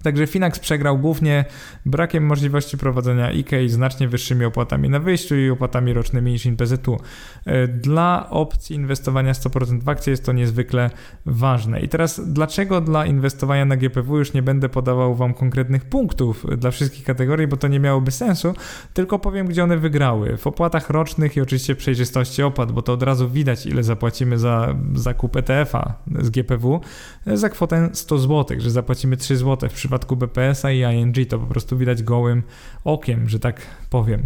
[0.03, 1.45] Także Finax przegrał głównie
[1.85, 6.97] brakiem możliwości prowadzenia IKEA znacznie wyższymi opłatami na wyjściu i opłatami rocznymi niż InPZU.
[7.45, 10.89] E, dla opcji inwestowania 100% w akcje jest to niezwykle
[11.25, 11.81] ważne.
[11.81, 16.71] I teraz dlaczego dla inwestowania na GPW już nie będę podawał Wam konkretnych punktów dla
[16.71, 18.53] wszystkich kategorii, bo to nie miałoby sensu,
[18.93, 20.37] tylko powiem, gdzie one wygrały.
[20.37, 24.75] W opłatach rocznych i oczywiście przejrzystości opłat, bo to od razu widać, ile zapłacimy za
[24.95, 26.81] zakup ETF-a z GPW
[27.27, 31.15] e, za kwotę 100 zł, że zapłacimy 3 zł w przypadku przypadku BPS-a i ING
[31.29, 32.43] to po prostu widać gołym
[32.83, 34.23] okiem, że tak powiem.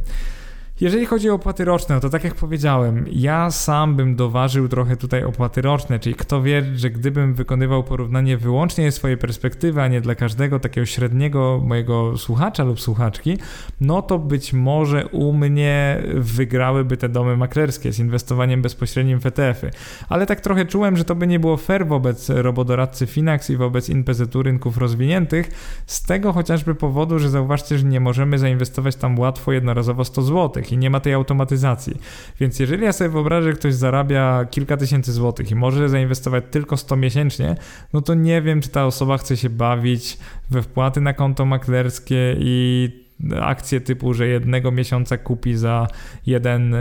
[0.81, 4.97] Jeżeli chodzi o opłaty roczne, no to tak jak powiedziałem, ja sam bym doważył trochę
[4.97, 9.87] tutaj opłaty roczne, czyli kto wie, że gdybym wykonywał porównanie wyłącznie z swojej perspektywy, a
[9.87, 13.37] nie dla każdego takiego średniego mojego słuchacza lub słuchaczki,
[13.81, 19.71] no to być może u mnie wygrałyby te domy maklerskie z inwestowaniem bezpośrednim w ETF-y.
[20.09, 23.89] Ale tak trochę czułem, że to by nie było fair wobec robodoradcy Finax i wobec
[23.89, 25.49] InPZU rynków rozwiniętych,
[25.85, 30.63] z tego chociażby powodu, że zauważcie, że nie możemy zainwestować tam łatwo jednorazowo 100 zł
[30.71, 31.97] i nie ma tej automatyzacji.
[32.39, 36.77] Więc jeżeli ja sobie wyobrażę, że ktoś zarabia kilka tysięcy złotych i może zainwestować tylko
[36.77, 37.55] 100 miesięcznie,
[37.93, 40.17] no to nie wiem, czy ta osoba chce się bawić
[40.49, 43.06] we wpłaty na konto maklerskie i
[43.41, 45.87] akcje typu, że jednego miesiąca kupi za
[46.25, 46.75] jeden,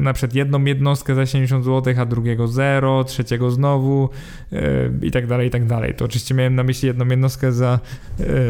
[0.00, 4.08] na przykład jedną jednostkę za 70 zł, a drugiego 0, trzeciego znowu
[5.02, 5.94] i tak dalej, i tak dalej.
[5.94, 7.80] To oczywiście miałem na myśli jedną jednostkę za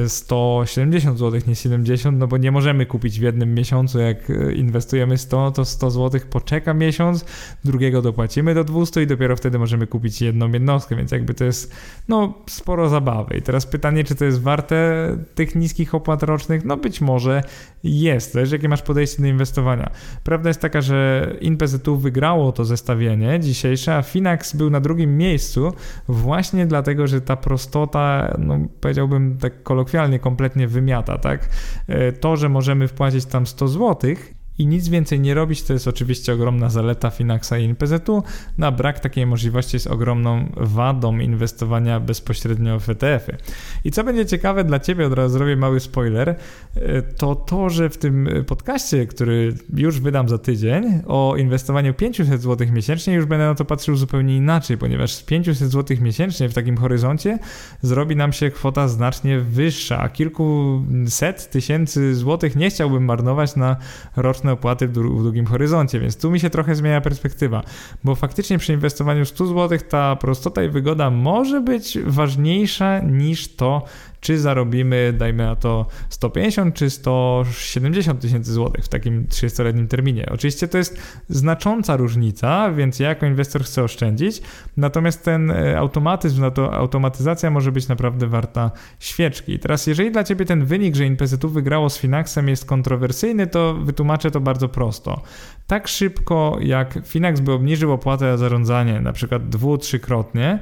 [0.07, 5.19] 170 zł, nie 70, no bo nie możemy kupić w jednym miesiącu, jak e, inwestujemy
[5.19, 7.25] 100, to 100 zł poczeka miesiąc,
[7.65, 11.75] drugiego dopłacimy do 200 i dopiero wtedy możemy kupić jedną jednostkę, więc jakby to jest
[12.09, 13.37] no sporo zabawy.
[13.37, 16.62] I teraz pytanie, czy to jest warte tych niskich opłat rocznych?
[16.65, 17.43] No być może
[17.85, 19.91] jest, zależy jakie masz podejście do inwestowania.
[20.25, 25.73] Prawda jest taka, że InPZU wygrało to zestawienie dzisiejsze, a Finax był na drugim miejscu
[26.09, 31.49] właśnie dlatego, że ta prostota, no powiedziałbym tak kolokwialnie, kompletnie wymiata, tak?
[31.89, 35.89] E, to, że możemy wpłacić tam 100 złotych i nic więcej nie robić, to jest
[35.89, 38.23] oczywiście ogromna zaleta Finaxa i NPZ-u,
[38.59, 43.37] no a brak takiej możliwości jest ogromną wadą inwestowania bezpośrednio w ETF-y.
[43.85, 46.29] I co będzie ciekawe dla Ciebie, od razu zrobię mały spoiler,
[46.75, 52.43] e, to to, że w tym podcaście, który już wydam za tydzień, o inwestowaniu 500
[52.43, 56.55] zł miesięcznie, już będę na to patrzył zupełnie inaczej, ponieważ z 500 zł miesięcznie w
[56.55, 57.39] takim horyzoncie
[57.83, 63.77] zrobi nam się kwota znacznie wyższa, a kilkuset tysięcy złotych nie chciałbym marnować na
[64.17, 67.63] roczne opłaty w, długim horyzoncie, więc tu mi się trochę zmienia perspektywa,
[68.05, 73.83] bo faktycznie przy inwestowaniu 100 zł ta prostota i wygoda może być ważniejsza niż to,
[74.23, 80.27] czy zarobimy, dajmy na to 150 czy 170 tysięcy złotych w takim 30-letnim terminie.
[80.31, 84.43] Oczywiście to jest znacząca różnica, więc ja jako inwestor chcę oszczędzić,
[84.77, 89.59] natomiast ten e, automatyzm, to automatyzacja może być naprawdę warta świeczki.
[89.59, 94.31] Teraz jeżeli dla Ciebie ten wynik, że InPZU wygrało z Finaxem jest kontrowersyjny, to wytłumaczę
[94.31, 95.23] to bardzo prosto.
[95.67, 100.59] Tak szybko jak Finax by obniżył opłatę za zarządzanie, na przykład dwu, trzykrotnie,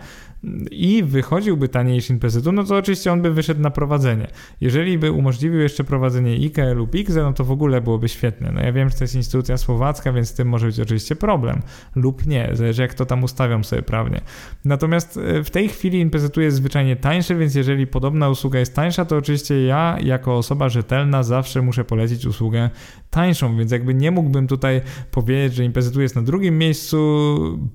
[0.70, 4.26] i wychodziłby taniej niż InPZU, no to oczywiście on by wyszedł na prowadzenie.
[4.60, 8.52] Jeżeli by umożliwił jeszcze prowadzenie IKE lub IKZE, no to w ogóle byłoby świetne.
[8.52, 11.60] No ja wiem, że to jest instytucja słowacka, więc z tym może być oczywiście problem
[11.94, 14.20] lub nie, zależy jak to tam ustawiam sobie prawnie.
[14.64, 19.04] Natomiast e, w tej chwili InPZU jest zwyczajnie tańszy, więc jeżeli podobna usługa jest tańsza,
[19.04, 22.70] to oczywiście ja jako osoba rzetelna zawsze muszę polecić usługę
[23.10, 24.80] tańszą, więc jakby nie mógłbym tutaj
[25.10, 26.98] powiedzieć, że InPZU jest na drugim miejscu,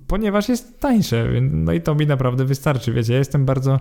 [0.08, 2.55] ponieważ jest tańsze, no i to mi naprawdę wystarczy,
[2.94, 3.80] wiecie, ja jestem bardzo,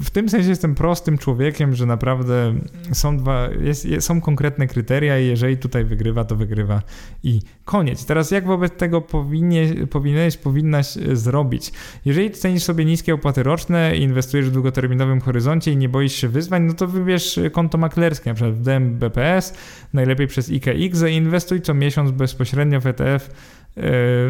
[0.00, 2.54] w tym sensie jestem prostym człowiekiem, że naprawdę
[2.92, 6.82] są dwa, jest, są konkretne kryteria i jeżeli tutaj wygrywa, to wygrywa
[7.22, 8.06] i koniec.
[8.06, 11.72] Teraz jak wobec tego powinie, powinieneś, powinnaś e, zrobić?
[12.04, 16.28] Jeżeli cenisz sobie niskie opłaty roczne i inwestujesz w długoterminowym horyzoncie i nie boisz się
[16.28, 19.54] wyzwań, no to wybierz konto maklerskie, na przykład w DMBPS,
[19.92, 23.30] najlepiej przez IKX, zainwestuj co miesiąc bezpośrednio w ETF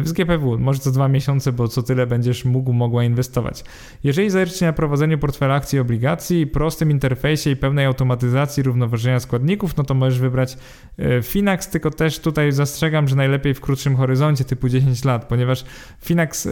[0.03, 3.63] z GPW, może co dwa miesiące, bo co tyle będziesz mógł, mogła inwestować.
[4.03, 9.19] Jeżeli zależy Ci na prowadzeniu portfela akcji i obligacji, prostym interfejsie i pełnej automatyzacji równoważenia
[9.19, 10.57] składników, no to możesz wybrać
[10.99, 15.65] e, Finax, tylko też tutaj zastrzegam, że najlepiej w krótszym horyzoncie typu 10 lat, ponieważ
[16.01, 16.51] Finax e,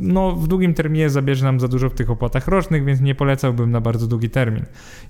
[0.00, 3.70] no, w długim terminie zabierze nam za dużo w tych opłatach rocznych, więc nie polecałbym
[3.70, 4.64] na bardzo długi termin.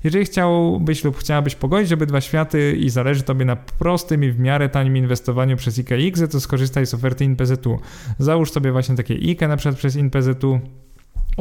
[0.04, 4.68] Jeżeli chciałbyś lub chciałabyś pogodzić obydwa światy i zależy Tobie na prostym i w miarę
[4.68, 7.78] tanim inwestowaniu przez IKX, to skorzystaj z oferty InPZU.
[8.18, 10.60] Załóż sobie właśnie takie IKE na przykład przez InPZU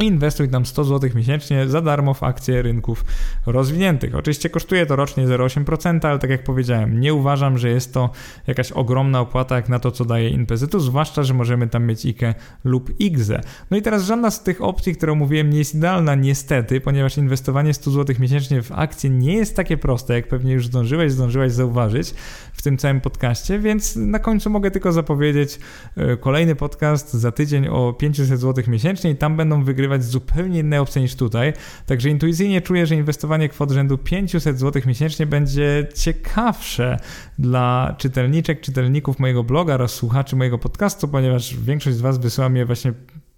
[0.02, 3.04] Inwestuj tam 100 zł miesięcznie za darmo w akcje rynków
[3.46, 4.14] rozwiniętych.
[4.14, 8.10] Oczywiście kosztuje to rocznie 0,8%, ale tak jak powiedziałem, nie uważam, że jest to
[8.46, 12.34] jakaś ogromna opłata jak na to, co daje InPZU, zwłaszcza, że możemy tam mieć IKE
[12.64, 13.40] lub IGZE.
[13.70, 17.74] No i teraz żadna z tych opcji, które mówiłem, nie jest idealna niestety, ponieważ inwestowanie
[17.74, 22.14] 100 zł miesięcznie w akcje nie jest takie proste, jak pewnie już zdążyłeś, zdążyłaś zauważyć
[22.52, 25.58] w tym całym podcaście, więc na końcu mogę tylko zapowiedzieć
[25.96, 30.58] e, kolejny podcast za tydzień o 500 zł miesięcznie i tam będą wygrywać wygrywać zupełnie
[30.58, 31.52] inne opcje niż tutaj.
[31.86, 36.98] Także intuicyjnie czuję, że inwestowanie kwot rzędu 500 zł miesięcznie będzie ciekawsze
[37.38, 42.66] dla czytelniczek, czytelników mojego bloga oraz słuchaczy mojego podcastu, ponieważ większość z Was wysyła mnie
[42.66, 42.92] właśnie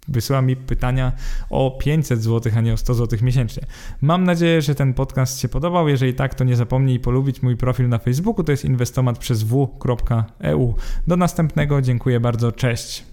[0.07, 1.11] wysyła mi pytania
[1.49, 3.63] o 500 zł, a nie o 100 zł miesięcznie.
[4.01, 5.89] Mam nadzieję, że ten podcast się podobał.
[5.89, 10.75] Jeżeli tak, to nie zapomnij polubić mój profil na Facebooku, to jest inwestomat przez w.eu.
[11.07, 13.08] Do następnego, dziękuję bardzo, cześć.